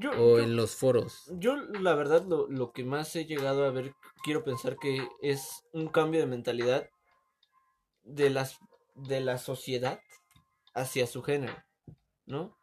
Yo, 0.00 0.10
o 0.12 0.38
yo- 0.38 0.42
en 0.42 0.56
los 0.56 0.74
foros? 0.76 1.30
Yo, 1.38 1.56
la 1.56 1.94
verdad, 1.94 2.24
lo, 2.26 2.48
lo 2.48 2.72
que 2.72 2.84
más 2.84 3.14
he 3.16 3.26
llegado 3.26 3.64
a 3.64 3.70
ver, 3.70 3.92
quiero 4.24 4.42
pensar 4.42 4.76
que 4.76 5.06
es 5.20 5.62
un 5.72 5.88
cambio 5.88 6.20
de 6.20 6.26
mentalidad 6.26 6.88
de 8.02 8.30
las 8.30 8.58
de 8.94 9.20
la 9.20 9.38
sociedad 9.38 10.00
hacia 10.74 11.06
su 11.06 11.22
género, 11.22 11.54
¿no? 12.26 12.56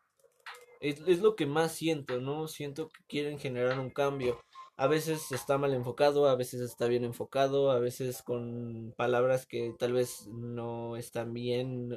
Es, 0.80 1.02
es 1.08 1.20
lo 1.22 1.36
que 1.36 1.46
más 1.46 1.72
siento, 1.72 2.20
¿no? 2.22 2.48
Siento 2.48 2.90
que 2.90 3.04
quieren 3.08 3.40
generar 3.40 3.80
un 3.80 3.90
cambio. 3.90 4.40
A 4.76 4.86
veces 4.86 5.32
está 5.32 5.58
mal 5.58 5.74
enfocado, 5.74 6.28
a 6.28 6.36
veces 6.36 6.62
está 6.62 6.86
bien 6.88 7.04
enfocado, 7.04 7.72
a 7.72 7.80
veces 7.80 8.22
con 8.22 8.94
palabras 8.96 9.48
que 9.48 9.74
tal 9.80 9.94
vez 9.94 10.28
no 10.28 10.98
están 10.98 11.34
bien 11.34 11.90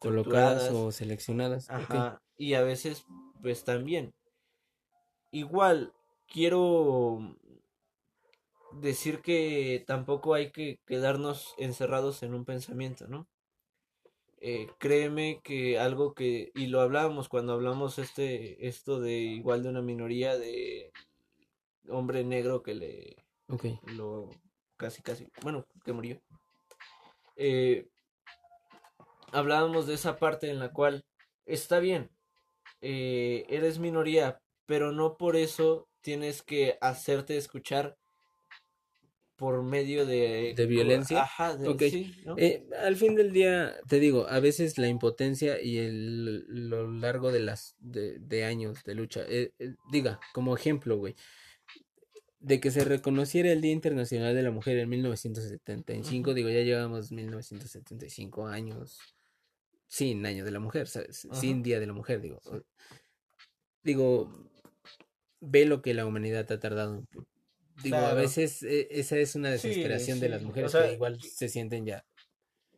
Colocadas 0.00 0.70
o 0.74 0.92
seleccionadas. 0.92 1.70
Ajá, 1.70 2.20
y 2.36 2.54
a 2.54 2.62
veces 2.62 3.04
pues 3.40 3.64
también. 3.64 4.12
Igual, 5.34 5.92
quiero 6.28 7.36
decir 8.70 9.20
que 9.20 9.82
tampoco 9.84 10.34
hay 10.34 10.52
que 10.52 10.78
quedarnos 10.86 11.56
encerrados 11.58 12.22
en 12.22 12.34
un 12.34 12.44
pensamiento, 12.44 13.08
¿no? 13.08 13.26
Eh, 14.38 14.68
créeme 14.78 15.40
que 15.42 15.80
algo 15.80 16.14
que, 16.14 16.52
y 16.54 16.68
lo 16.68 16.80
hablábamos 16.80 17.28
cuando 17.28 17.52
hablamos 17.52 17.98
este, 17.98 18.68
esto 18.68 19.00
de 19.00 19.14
igual 19.14 19.64
de 19.64 19.70
una 19.70 19.82
minoría 19.82 20.38
de 20.38 20.92
hombre 21.88 22.22
negro 22.22 22.62
que 22.62 22.74
le, 22.74 23.16
Ok. 23.48 23.64
lo 23.96 24.30
casi 24.76 25.02
casi, 25.02 25.26
bueno, 25.42 25.66
que 25.84 25.92
murió. 25.92 26.20
Eh, 27.34 27.88
hablábamos 29.32 29.88
de 29.88 29.94
esa 29.94 30.16
parte 30.16 30.48
en 30.48 30.60
la 30.60 30.72
cual 30.72 31.04
está 31.44 31.80
bien, 31.80 32.08
eh, 32.82 33.46
eres 33.48 33.80
minoría, 33.80 34.40
pero 34.66 34.92
no 34.92 35.16
por 35.16 35.36
eso 35.36 35.88
tienes 36.00 36.42
que 36.42 36.78
hacerte 36.80 37.36
escuchar 37.36 37.96
por 39.36 39.62
medio 39.62 40.06
de... 40.06 40.54
¿De 40.56 40.66
violencia? 40.66 41.22
Ajá, 41.22 41.56
de, 41.56 41.68
Ok. 41.68 41.82
sí, 41.90 42.14
¿no? 42.24 42.36
Eh, 42.38 42.66
al 42.80 42.96
fin 42.96 43.14
del 43.16 43.32
día, 43.32 43.76
te 43.88 43.98
digo, 43.98 44.28
a 44.28 44.38
veces 44.38 44.78
la 44.78 44.88
impotencia 44.88 45.60
y 45.60 45.78
el 45.78 46.68
lo 46.68 46.90
largo 46.90 47.32
de 47.32 47.40
las 47.40 47.74
de, 47.78 48.18
de 48.20 48.44
años 48.44 48.84
de 48.84 48.94
lucha, 48.94 49.22
eh, 49.28 49.52
eh, 49.58 49.74
diga, 49.90 50.20
como 50.32 50.56
ejemplo, 50.56 50.96
güey, 50.98 51.16
de 52.38 52.60
que 52.60 52.70
se 52.70 52.84
reconociera 52.84 53.50
el 53.50 53.60
Día 53.60 53.72
Internacional 53.72 54.34
de 54.34 54.42
la 54.42 54.50
Mujer 54.50 54.78
en 54.78 54.88
1975, 54.90 56.30
Ujú. 56.30 56.34
digo, 56.34 56.50
ya 56.50 56.60
llevamos 56.60 57.10
1975 57.10 58.46
años 58.46 59.00
sin 59.88 60.24
Año 60.26 60.44
de 60.44 60.50
la 60.50 60.60
Mujer. 60.60 60.88
Sin 60.88 61.62
Día 61.62 61.80
de 61.80 61.86
la 61.86 61.92
Mujer, 61.92 62.20
digo. 62.20 62.40
Digo, 63.82 64.30
ve 65.44 65.64
lo 65.66 65.82
que 65.82 65.94
la 65.94 66.06
humanidad 66.06 66.50
ha 66.50 66.58
tardado. 66.60 67.04
Digo, 67.82 67.96
a 67.96 68.14
veces 68.14 68.62
eh, 68.62 68.86
esa 68.90 69.16
es 69.16 69.34
una 69.34 69.56
Sí, 69.58 69.68
desesperación 69.68 70.20
de 70.20 70.28
las 70.28 70.42
o 70.42 70.46
mujeres 70.46 70.72
sea, 70.72 70.86
que 70.86 70.92
igual 70.94 71.20
se 71.20 71.48
sienten 71.48 71.84
ya. 71.86 72.04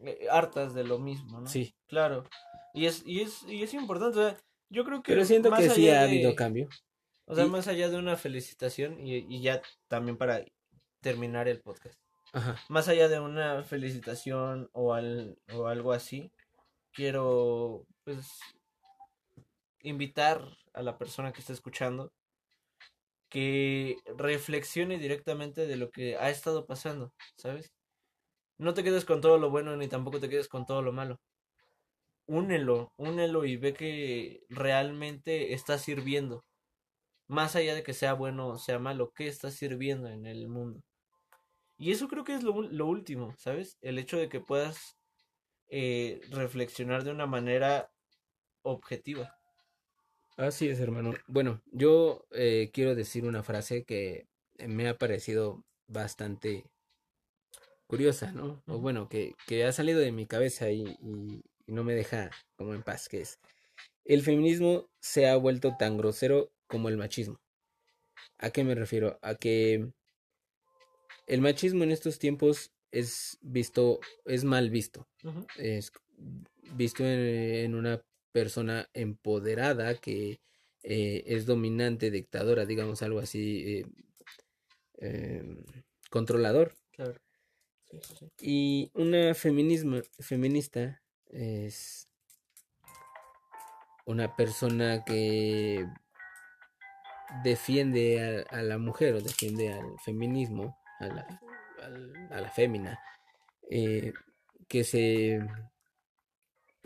Eh, 0.01 0.27
hartas 0.31 0.75
de 0.75 0.85
lo 0.85 0.99
mismo, 0.99 1.41
¿no? 1.41 1.47
Sí. 1.47 1.75
Claro. 1.87 2.25
Y 2.75 2.87
es, 2.87 3.03
y 3.07 3.21
es, 3.21 3.43
y 3.49 3.63
es 3.63 3.73
importante, 3.75 4.19
o 4.19 4.23
sea, 4.31 4.41
yo 4.71 4.85
creo 4.85 5.03
que 5.03 5.13
Pero 5.13 5.25
siento 5.25 5.51
más 5.51 5.61
que 5.61 5.71
sí 5.71 5.89
ha 5.89 6.01
de- 6.03 6.09
habido 6.09 6.35
cambio. 6.35 6.69
O 7.27 7.35
sea, 7.35 7.45
Y- 7.45 7.51
más 7.51 7.69
allá 7.69 7.89
de 7.89 7.97
una 7.97 8.17
felicitación 8.17 8.99
y, 9.01 9.17
y 9.17 9.43
ya 9.43 9.61
también 9.89 10.17
para 10.17 10.45
terminar 11.01 11.49
el 11.49 11.61
podcast. 11.61 11.99
Ajá. 12.33 12.57
Más 12.69 12.89
allá 12.89 13.09
de 13.09 13.21
una 13.21 13.63
felicitación 13.65 14.69
o, 14.73 14.93
al, 14.95 15.39
o 15.55 15.67
algo 15.67 15.93
así, 15.93 16.31
quiero 16.93 17.87
pues 18.05 18.27
invitar 19.83 20.43
a 20.75 20.83
la 20.83 20.99
persona 20.99 21.33
que 21.33 21.41
está 21.41 21.53
escuchando 21.53 22.13
que 23.37 23.99
reflexione 24.17 24.97
directamente 24.97 25.67
de 25.67 25.77
lo 25.77 25.91
que 25.91 26.17
ha 26.17 26.31
estado 26.31 26.65
pasando, 26.65 27.13
¿sabes? 27.37 27.71
No 28.57 28.73
te 28.73 28.83
quedes 28.83 29.05
con 29.05 29.21
todo 29.21 29.37
lo 29.37 29.51
bueno 29.51 29.77
ni 29.77 29.89
tampoco 29.89 30.21
te 30.21 30.31
quedes 30.31 30.49
con 30.49 30.65
todo 30.65 30.81
lo 30.81 30.91
malo. 30.95 31.21
Únelo, 32.27 32.95
únelo 32.97 33.45
y 33.45 33.59
ve 33.59 33.75
que 33.75 34.41
realmente 34.49 35.53
está 35.53 35.77
sirviendo. 35.77 36.47
Más 37.27 37.57
allá 37.57 37.75
de 37.75 37.83
que 37.83 37.93
sea 37.93 38.15
bueno 38.15 38.49
o 38.49 38.59
sea 38.59 38.79
malo, 38.79 39.13
¿qué 39.15 39.29
está 39.29 39.51
sirviendo 39.51 40.09
en 40.09 40.25
el 40.25 40.49
mundo? 40.49 40.81
Y 41.77 41.93
eso 41.93 42.09
creo 42.09 42.25
que 42.25 42.37
es 42.37 42.43
lo, 42.43 42.55
último, 42.87 43.35
¿sabes? 43.37 43.77
El 43.83 43.99
hecho 43.99 44.17
de 44.17 44.31
que 44.31 44.41
puedas 44.41 44.97
eh, 45.69 46.23
reflexionar 46.31 47.05
de 47.05 47.11
una 47.11 47.27
manera 47.27 47.91
objetiva. 48.63 49.37
Así 50.37 50.69
es, 50.69 50.81
hermano. 50.81 51.13
Bueno, 51.27 51.63
yo 51.73 52.27
eh, 52.31 52.71
quiero 52.73 52.95
decir 52.95 53.25
una 53.27 53.43
frase 53.43 53.85
que 53.85 54.27
me 54.67 54.89
ha 54.89 54.97
parecido 54.99 55.65
bastante 55.89 56.65
curiosa, 57.87 58.33
¿no? 58.33 58.63
O 58.67 58.79
bueno, 58.79 59.09
que, 59.09 59.35
que 59.47 59.65
ha 59.65 59.73
salido 59.73 60.01
de 60.01 60.13
mi 60.13 60.27
cabeza 60.27 60.71
y, 60.71 60.83
y- 61.01 61.43
y 61.69 61.73
no 61.73 61.83
me 61.85 61.95
deja 61.95 62.31
como 62.57 62.75
en 62.75 62.83
paz, 62.83 63.09
que 63.09 63.21
es, 63.23 63.39
el 64.05 64.23
feminismo 64.23 64.89
se 65.01 65.29
ha 65.29 65.37
vuelto 65.37 65.77
tan 65.79 65.97
grosero 65.99 66.53
como 66.69 66.89
el 66.89 66.97
machismo. 66.99 67.41
¿A 68.39 68.51
qué 68.51 68.65
me 68.65 68.75
refiero? 68.75 69.19
A 69.23 69.35
que 69.35 69.93
el 71.27 71.41
machismo 71.41 71.85
en 71.85 71.93
estos 71.93 72.19
tiempos 72.19 72.71
es 72.93 73.39
visto, 73.43 74.01
es 74.25 74.45
mal 74.45 74.71
visto. 74.71 75.07
Es 75.59 75.93
visto 76.75 77.05
en, 77.05 77.21
en 77.21 77.75
una 77.75 78.03
persona 78.39 78.89
empoderada 78.93 79.95
que 80.05 80.41
eh, 80.83 81.23
es 81.27 81.47
dominante, 81.47 82.11
dictadora, 82.11 82.67
digamos 82.67 83.01
algo 83.03 83.21
así, 83.21 83.43
eh, 83.79 83.87
em, 84.99 85.65
controlador. 86.11 86.75
Claro. 86.93 87.15
Sí, 87.91 87.99
sí, 88.03 88.15
sí. 88.19 88.27
Y 88.41 88.91
una 88.95 89.35
feminismo, 89.35 89.97
feminista 90.21 91.01
es 91.31 92.09
una 94.05 94.37
persona 94.37 95.03
que 95.05 95.87
defiende 97.43 98.45
a, 98.51 98.59
a 98.59 98.63
la 98.63 98.79
mujer 98.79 99.15
o 99.15 99.21
defiende 99.21 99.73
al 99.73 99.99
feminismo, 100.05 100.77
a 101.01 101.07
la, 101.07 101.41
al- 101.83 102.29
a 102.31 102.41
la 102.41 102.51
fémina, 102.51 102.99
eh, 103.71 104.13
que 104.69 104.85
se 104.85 105.41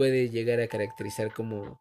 puede 0.01 0.31
llegar 0.31 0.61
a 0.61 0.67
caracterizar 0.67 1.31
como 1.31 1.79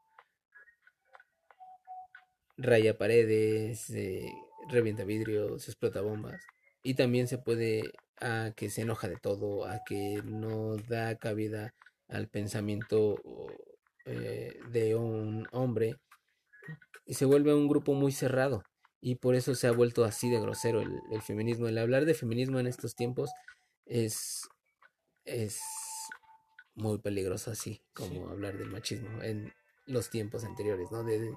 raya 2.58 2.98
paredes, 2.98 3.90
eh, 3.92 4.30
revienta 4.68 5.06
vidrios, 5.06 5.70
explota 5.70 6.02
bombas. 6.02 6.44
Y 6.84 6.96
también 6.96 7.30
se 7.30 7.38
puede 7.38 7.94
a 8.20 8.52
que 8.58 8.70
se 8.70 8.82
enoja 8.82 9.08
de 9.08 9.16
todo, 9.16 9.64
a 9.64 9.86
que 9.86 10.22
no 10.26 10.76
da 10.76 11.18
cabida 11.18 11.74
al 12.10 12.28
pensamiento 12.28 13.22
eh, 14.04 14.60
de 14.70 14.96
un 14.96 15.48
hombre 15.54 15.96
y 17.06 17.14
se 17.14 17.24
vuelve 17.24 17.54
un 17.54 17.70
grupo 17.70 17.94
muy 17.94 18.12
cerrado. 18.12 18.64
Y 19.00 19.16
por 19.16 19.34
eso 19.36 19.56
se 19.56 19.68
ha 19.68 19.72
vuelto 19.72 20.04
así 20.04 20.30
de 20.30 20.42
grosero 20.42 20.82
el, 20.82 20.92
el 21.10 21.22
feminismo. 21.22 21.70
El 21.70 21.78
hablar 21.78 22.04
de 22.04 22.16
feminismo 22.16 22.60
en 22.60 22.68
estos 22.68 22.96
tiempos 22.96 23.32
es, 23.86 24.42
es 25.24 25.62
muy 26.80 27.00
peligroso 27.00 27.52
así, 27.52 27.82
como 27.94 28.10
Sí. 28.10 28.30
hablar 28.30 28.58
del 28.58 28.70
machismo 28.70 29.22
en 29.24 29.54
los 29.86 30.10
tiempos 30.10 30.44
anteriores, 30.44 30.92
¿no? 30.92 31.04
De, 31.04 31.20
de- 31.20 31.34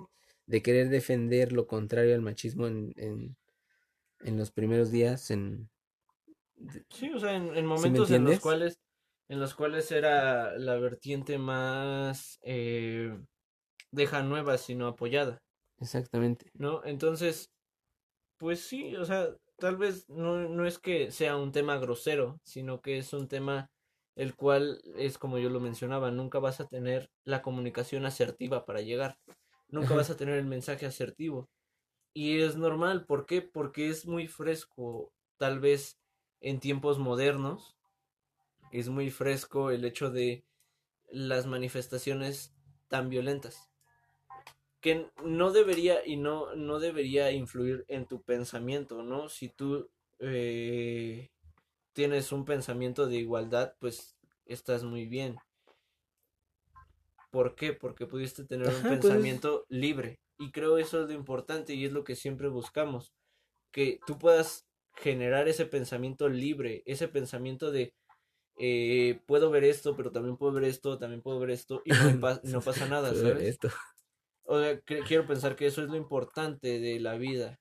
de 0.47 0.63
querer 0.63 0.89
defender 0.89 1.53
lo 1.53 1.67
contrario 1.67 2.15
al 2.15 2.23
machismo 2.23 2.67
en, 2.67 2.93
en, 2.97 3.37
en 4.21 4.39
los 4.39 4.53
primeros 4.53 4.91
días, 4.91 5.31
en... 5.31 5.71
Sí, 6.91 7.11
o 7.13 7.19
sea, 7.19 7.35
en, 7.35 7.57
en 7.57 7.67
me 7.67 7.67
momentos 7.67 8.11
en 8.13 8.25
los 8.25 8.41
cuales 8.41 8.79
en 9.29 9.41
los 9.41 9.55
cuales 9.55 9.91
era 9.91 10.57
la 10.59 10.77
vertiente 10.77 11.39
más 11.39 12.39
eh, 12.43 13.19
deja 13.93 14.23
nueva 14.23 14.59
sino 14.59 14.87
apoyada, 14.89 15.43
Exactamente. 15.81 16.51
¿no? 16.55 16.85
Entonces, 16.85 17.51
pues 18.39 18.61
sí, 18.63 18.97
o 18.97 19.07
sea, 19.07 19.29
tal 19.59 19.79
vez 19.79 20.09
no, 20.11 20.49
no 20.49 20.67
es 20.67 20.79
que 20.81 21.13
sea 21.13 21.37
un 21.39 21.53
tema 21.53 21.79
grosero, 21.79 22.41
sino 22.45 22.83
que 22.83 22.99
es 22.99 23.15
un 23.15 23.29
tema 23.29 23.71
el 24.17 24.35
cual 24.35 24.83
es 24.97 25.19
como 25.19 25.39
yo 25.39 25.51
lo 25.51 25.61
mencionaba, 25.61 26.11
nunca 26.11 26.39
vas 26.39 26.61
a 26.61 26.69
tener 26.69 27.11
la 27.25 27.43
comunicación 27.43 28.07
asertiva 28.07 28.65
para 28.65 28.81
llegar, 28.81 29.19
nunca 29.69 29.95
vas 29.95 30.11
a 30.11 30.17
tener 30.17 30.37
el 30.37 30.47
mensaje 30.47 30.87
asertivo. 30.87 31.49
Y 32.15 32.41
es 32.41 32.57
normal, 32.57 33.07
¿por 33.07 33.27
qué? 33.27 33.41
Porque 33.41 33.89
es 33.89 34.07
muy 34.07 34.27
fresco, 34.27 35.13
tal 35.39 35.61
vez 35.61 35.99
en 36.41 36.61
tiempos 36.61 36.99
modernos, 36.99 37.77
es 38.71 38.89
muy 38.89 39.11
fresco 39.11 39.71
el 39.71 39.85
hecho 39.85 40.11
de 40.11 40.45
las 41.11 41.47
manifestaciones 41.47 42.55
tan 42.89 43.09
violentas 43.09 43.73
que 44.83 45.07
no 45.25 45.53
debería 45.53 46.05
y 46.05 46.17
no, 46.17 46.55
no 46.57 46.81
debería 46.81 47.31
influir 47.31 47.85
en 47.87 48.05
tu 48.05 48.21
pensamiento, 48.21 49.05
¿no? 49.05 49.29
Si 49.29 49.49
tú 49.49 49.89
eh, 50.19 51.31
tienes 51.93 52.33
un 52.33 52.45
pensamiento 52.45 53.07
de 53.07 53.17
igualdad, 53.17 53.75
pues 53.79 54.17
estás 54.47 54.85
muy 54.85 55.07
bien. 55.07 55.37
¿Por 57.31 57.55
qué? 57.55 57.73
Porque 57.73 58.07
pudiste 58.07 58.45
tener 58.45 58.69
un 58.69 58.75
pues- 58.83 59.01
pensamiento 59.01 59.65
libre. 59.69 60.19
Y 60.39 60.51
creo 60.51 60.79
eso 60.79 61.03
es 61.03 61.09
lo 61.09 61.15
importante 61.15 61.75
y 61.75 61.85
es 61.85 61.93
lo 61.93 62.05
que 62.05 62.17
siempre 62.17 62.49
buscamos. 62.49 63.13
Que 63.71 64.01
tú 64.07 64.19
puedas 64.19 64.67
generar 64.97 65.49
ese 65.49 65.67
pensamiento 65.67 66.29
libre, 66.29 66.83
ese 66.85 67.09
pensamiento 67.09 67.71
de 67.71 67.95
eh, 68.59 69.21
puedo 69.27 69.51
ver 69.51 69.65
esto, 69.65 69.97
pero 69.97 70.11
también 70.13 70.37
puedo 70.37 70.53
ver 70.53 70.65
esto, 70.65 70.99
también 70.99 71.23
puedo 71.23 71.39
ver 71.41 71.51
esto, 71.51 71.81
y 71.87 71.91
no, 71.91 72.21
pa- 72.21 72.41
no 72.45 72.61
pasa 72.61 72.87
nada, 72.87 73.15
¿sabes? 73.15 73.49
esto. 73.49 73.69
O 74.45 74.61
sea, 74.61 74.79
quiero 74.81 75.27
pensar 75.27 75.57
que 75.57 75.67
eso 75.67 75.83
es 75.83 75.89
lo 75.89 75.97
importante 75.97 76.79
de 76.81 77.01
la 77.01 77.15
vida. 77.15 77.61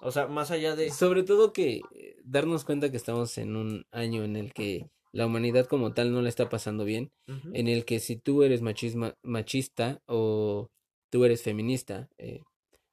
O 0.00 0.10
sea, 0.10 0.28
más 0.28 0.50
allá 0.50 0.74
de... 0.74 0.90
Sobre 0.90 1.22
todo 1.22 1.52
que 1.52 1.82
darnos 2.24 2.64
cuenta 2.64 2.90
que 2.90 2.96
estamos 2.96 3.36
en 3.38 3.56
un 3.56 3.84
año 3.90 4.24
en 4.24 4.36
el 4.36 4.52
que 4.52 4.90
la 5.12 5.26
humanidad 5.26 5.66
como 5.66 5.92
tal 5.92 6.12
no 6.12 6.22
le 6.22 6.28
está 6.28 6.48
pasando 6.48 6.84
bien, 6.84 7.12
en 7.26 7.68
el 7.68 7.84
que 7.84 8.00
si 8.00 8.16
tú 8.16 8.42
eres 8.42 8.62
machisma, 8.62 9.14
machista 9.22 10.00
o 10.06 10.70
tú 11.10 11.24
eres 11.24 11.42
feminista 11.42 12.08
eh, 12.16 12.40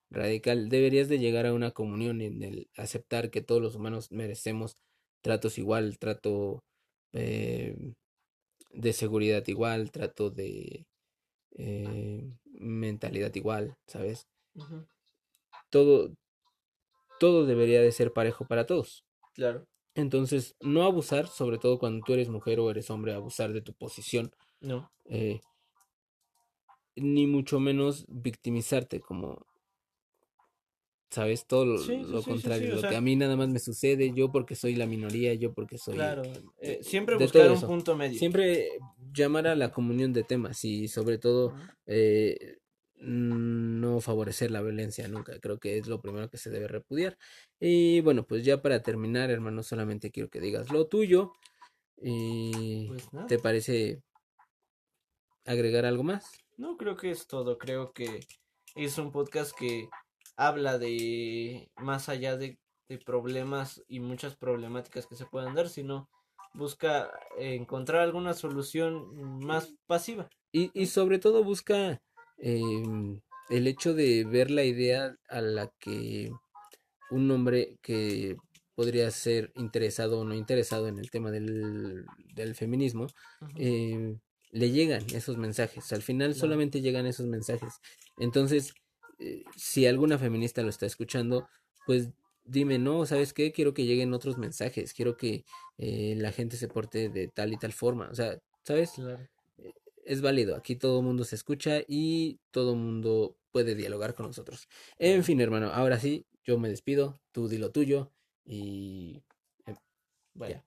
radical, 0.10 0.68
deberías 0.68 1.08
de 1.08 1.20
llegar 1.20 1.46
a 1.46 1.54
una 1.54 1.72
comunión 1.72 2.22
en 2.22 2.44
el 2.44 2.70
aceptar 2.76 3.32
que 3.32 3.42
todos 3.42 3.62
los 3.62 3.76
humanos 3.76 4.12
merecemos 4.12 4.76
tratos 5.22 5.58
igual, 5.58 5.98
trato 5.98 6.64
eh, 7.14 7.76
de 8.72 8.94
seguridad 8.94 9.48
igual, 9.48 9.92
trato 9.92 10.30
de 10.30 10.86
eh, 11.58 12.30
mentalidad 12.46 13.34
igual, 13.36 13.78
¿sabes? 13.88 14.28
Todo, 15.70 16.14
todo 17.20 17.46
debería 17.46 17.82
de 17.82 17.92
ser 17.92 18.12
parejo 18.12 18.46
para 18.46 18.66
todos. 18.66 19.06
Claro, 19.40 19.66
Entonces, 19.96 20.56
no 20.60 20.84
abusar, 20.84 21.28
sobre 21.28 21.58
todo 21.58 21.80
cuando 21.80 22.04
tú 22.06 22.14
eres 22.14 22.28
mujer 22.28 22.60
o 22.60 22.70
eres 22.70 22.90
hombre, 22.90 23.14
abusar 23.14 23.54
de 23.54 23.62
tu 23.62 23.74
posición 23.74 24.32
no. 24.60 24.92
eh, 25.06 25.40
ni 26.98 27.26
mucho 27.26 27.62
menos 27.62 28.06
victimizarte 28.10 29.00
como 29.00 29.46
¿Sabes? 31.10 31.48
Todo 31.48 31.66
lo, 31.66 31.78
Sí, 31.80 31.86
sí, 31.86 32.04
lo 32.04 32.20
sí, 32.20 32.26
sí, 32.26 32.30
contrario, 32.32 32.68
sí, 32.68 32.72
o 32.74 32.82
lo 32.82 32.90
que 32.90 32.96
a 32.96 33.02
mí 33.02 33.16
nada 33.16 33.36
más 33.36 33.50
me 33.50 33.60
sucede, 33.60 34.14
yo 34.14 34.32
porque 34.32 34.56
soy 34.56 34.76
la 34.76 34.86
minoría, 34.86 35.34
yo 35.34 35.54
porque 35.54 35.80
soy... 35.80 35.96
Claro, 35.96 36.22
eh, 36.60 36.82
siempre 36.84 37.16
buscar 37.18 37.50
un 37.50 37.62
punto 37.62 37.96
medio. 37.96 38.20
Siempre 38.20 38.70
llamar 39.12 39.48
a 39.48 39.56
la 39.56 39.72
comunión 39.72 40.14
de 40.14 40.24
temas 40.24 40.64
y 40.66 40.88
sobre 40.88 41.18
todo 41.18 41.56
eh, 41.88 42.59
no 43.00 44.02
favorecer 44.02 44.52
la 44.52 44.62
violencia 44.62 45.08
nunca, 45.08 45.40
creo 45.40 45.60
que 45.60 45.78
es 45.78 45.88
lo 45.88 46.02
primero 46.02 46.30
que 46.30 46.38
se 46.38 46.50
debe 46.50 46.68
repudiar. 46.68 47.18
Y 47.60 48.02
bueno, 48.02 48.26
pues 48.26 48.44
ya 48.44 48.62
para 48.62 48.82
terminar, 48.82 49.32
hermano, 49.32 49.64
solamente 49.64 50.12
quiero 50.12 50.30
que 50.30 50.42
digas 50.42 50.70
lo 50.72 50.88
tuyo 50.88 51.34
y 52.02 52.88
Pues 52.88 53.14
nada. 53.14 53.28
¿te 53.28 53.40
parece 53.40 54.02
agregar 55.46 55.86
algo 55.86 56.04
más? 56.04 56.32
No, 56.58 56.78
creo 56.78 56.96
que 56.96 57.12
es 57.12 57.28
todo. 57.28 57.58
Creo 57.58 57.94
que 57.94 58.20
es 58.76 58.98
un 58.98 59.12
podcast 59.12 59.58
que 59.58 59.90
habla 60.36 60.78
de 60.78 61.70
más 61.78 62.10
allá 62.10 62.38
de, 62.38 62.60
de 62.88 62.98
problemas 62.98 63.82
y 63.88 64.00
muchas 64.00 64.36
problemáticas 64.36 65.08
que 65.08 65.16
se 65.16 65.26
pueden 65.26 65.56
dar, 65.56 65.70
sino 65.70 66.10
busca 66.54 67.12
encontrar 67.38 68.02
alguna 68.02 68.34
solución 68.34 69.40
más 69.40 69.74
pasiva. 69.88 70.30
Y, 70.52 70.72
y 70.74 70.88
sobre 70.88 71.20
todo 71.20 71.44
busca 71.44 72.02
em, 72.42 73.20
el 73.50 73.68
hecho 73.68 73.94
de 73.94 74.24
ver 74.26 74.52
la 74.52 74.64
idea 74.64 75.16
a 75.30 75.42
la 75.42 75.72
que 75.80 76.32
un 77.12 77.30
hombre 77.32 77.78
que 77.82 78.36
podría 78.76 79.12
ser 79.12 79.52
interesado 79.56 80.20
o 80.20 80.24
no 80.24 80.34
interesado 80.36 80.88
en 80.88 81.00
el 81.00 81.10
tema 81.12 81.32
del, 81.32 82.06
del 82.36 82.56
feminismo, 82.56 83.08
em, 83.56 84.20
le 84.52 84.72
llegan 84.72 85.04
esos 85.14 85.38
mensajes. 85.38 85.92
Al 85.92 86.02
final 86.02 86.30
Claro. 86.30 86.40
solamente 86.40 86.82
llegan 86.82 87.06
esos 87.06 87.28
mensajes. 87.28 87.74
Entonces, 88.18 88.74
eh, 89.20 89.44
si 89.56 89.86
alguna 89.86 90.18
feminista 90.18 90.62
lo 90.64 90.70
está 90.70 90.86
escuchando, 90.86 91.48
pues 91.86 92.10
dime, 92.46 92.80
no, 92.80 93.06
¿sabes 93.06 93.34
qué? 93.34 93.52
Quiero 93.52 93.74
que 93.74 93.86
lleguen 93.86 94.14
otros 94.14 94.38
mensajes, 94.38 94.94
quiero 94.94 95.18
que 95.18 95.44
eh, 95.78 96.16
la 96.18 96.32
gente 96.32 96.56
se 96.58 96.68
porte 96.68 97.10
de 97.10 97.28
tal 97.28 97.54
y 97.54 97.58
tal 97.58 97.74
forma. 97.74 98.10
O 98.10 98.16
sea, 98.16 98.40
¿sabes? 98.64 98.92
Claro. 98.96 99.28
Es 100.10 100.22
válido. 100.22 100.56
Aquí 100.56 100.76
todo 100.76 101.00
el 101.00 101.06
mundo 101.06 101.24
se 101.24 101.36
escucha 101.36 101.82
y 101.88 102.40
todo 102.50 102.74
el 102.74 102.80
mundo 102.80 103.38
puede 103.52 103.76
dialogar 103.76 104.16
con 104.16 104.26
nosotros. 104.26 104.68
En 104.98 105.24
fin, 105.24 105.40
hermano, 105.40 105.68
ahora 105.72 106.00
sí, 106.00 106.26
yo 106.44 106.58
me 106.58 106.68
despido, 106.68 107.22
tú 107.32 107.48
di 107.48 107.60
lo 107.60 107.72
tuyo 107.72 108.12
y 108.44 109.22
eh, 109.68 109.76
Bueno, 110.34 110.64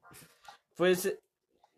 pues 0.77 1.07
eh, 1.07 1.19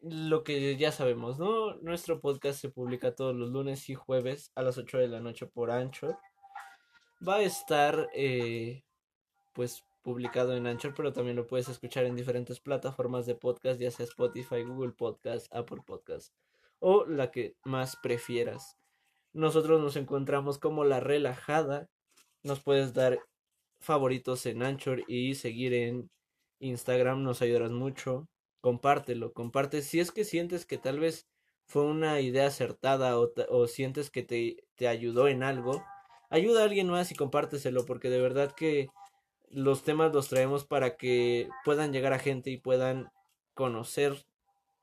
lo 0.02 0.44
que 0.44 0.76
ya 0.76 0.92
sabemos, 0.92 1.38
¿no? 1.38 1.76
Nuestro 1.76 2.20
podcast 2.20 2.60
se 2.60 2.68
publica 2.68 3.14
todos 3.14 3.34
los 3.34 3.48
lunes 3.48 3.88
y 3.88 3.94
jueves 3.94 4.52
a 4.54 4.60
las 4.62 4.76
8 4.76 4.98
de 4.98 5.08
la 5.08 5.20
noche 5.20 5.46
por 5.46 5.70
Anchor. 5.70 6.18
Va 7.26 7.36
a 7.36 7.42
estar, 7.42 8.10
eh, 8.12 8.84
pues, 9.54 9.82
publicado 10.02 10.54
en 10.54 10.66
Anchor, 10.66 10.92
pero 10.94 11.14
también 11.14 11.36
lo 11.36 11.46
puedes 11.46 11.70
escuchar 11.70 12.04
en 12.04 12.14
diferentes 12.14 12.60
plataformas 12.60 13.24
de 13.24 13.36
podcast, 13.36 13.80
ya 13.80 13.90
sea 13.90 14.04
Spotify, 14.04 14.64
Google 14.64 14.92
Podcast, 14.92 15.46
Apple 15.50 15.80
Podcast 15.86 16.34
o 16.78 17.04
la 17.06 17.30
que 17.30 17.56
más 17.64 17.96
prefieras. 17.96 18.76
Nosotros 19.32 19.80
nos 19.80 19.96
encontramos 19.96 20.58
como 20.58 20.84
La 20.84 21.00
Relajada. 21.00 21.88
Nos 22.42 22.60
puedes 22.60 22.94
dar 22.94 23.18
favoritos 23.80 24.46
en 24.46 24.62
Anchor 24.62 25.02
y 25.08 25.34
seguir 25.34 25.74
en 25.74 26.10
Instagram, 26.60 27.22
nos 27.22 27.42
ayudarás 27.42 27.70
mucho. 27.70 28.28
Compártelo, 28.60 29.32
comparte. 29.32 29.82
Si 29.82 30.00
es 30.00 30.10
que 30.12 30.24
sientes 30.24 30.66
que 30.66 30.78
tal 30.78 31.00
vez 31.00 31.28
fue 31.66 31.82
una 31.82 32.20
idea 32.20 32.46
acertada 32.46 33.18
o, 33.18 33.32
o 33.48 33.66
sientes 33.66 34.10
que 34.10 34.22
te, 34.22 34.64
te 34.76 34.88
ayudó 34.88 35.28
en 35.28 35.42
algo, 35.42 35.84
ayuda 36.30 36.62
a 36.62 36.64
alguien 36.64 36.88
más 36.88 37.10
y 37.10 37.14
compárteselo, 37.14 37.84
porque 37.86 38.10
de 38.10 38.20
verdad 38.20 38.52
que 38.52 38.88
los 39.48 39.82
temas 39.82 40.12
los 40.12 40.28
traemos 40.28 40.64
para 40.64 40.96
que 40.96 41.48
puedan 41.64 41.92
llegar 41.92 42.12
a 42.12 42.18
gente 42.18 42.50
y 42.50 42.58
puedan 42.58 43.10
conocer 43.54 44.26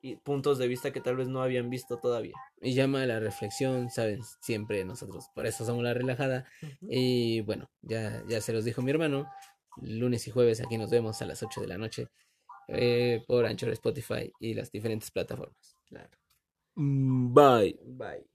y 0.01 0.15
puntos 0.15 0.57
de 0.57 0.67
vista 0.67 0.91
que 0.91 1.01
tal 1.01 1.15
vez 1.15 1.27
no 1.27 1.41
habían 1.41 1.69
visto 1.69 1.97
todavía. 1.97 2.33
Y 2.61 2.73
llama 2.73 3.03
a 3.03 3.05
la 3.05 3.19
reflexión, 3.19 3.89
saben 3.89 4.21
siempre 4.41 4.83
nosotros, 4.83 5.25
por 5.35 5.45
eso 5.45 5.65
somos 5.65 5.83
la 5.83 5.93
relajada. 5.93 6.45
Y 6.81 7.41
bueno, 7.41 7.69
ya, 7.81 8.23
ya 8.27 8.41
se 8.41 8.53
los 8.53 8.65
dijo 8.65 8.81
mi 8.81 8.91
hermano, 8.91 9.27
lunes 9.81 10.27
y 10.27 10.31
jueves 10.31 10.61
aquí 10.61 10.77
nos 10.77 10.89
vemos 10.89 11.21
a 11.21 11.25
las 11.25 11.43
8 11.43 11.61
de 11.61 11.67
la 11.67 11.77
noche 11.77 12.07
eh, 12.67 13.23
por 13.27 13.45
Anchor, 13.45 13.69
Spotify 13.71 14.31
y 14.39 14.53
las 14.53 14.71
diferentes 14.71 15.11
plataformas. 15.11 15.75
Claro. 15.87 16.09
Mm, 16.75 17.33
bye. 17.33 17.79
Bye. 17.85 18.25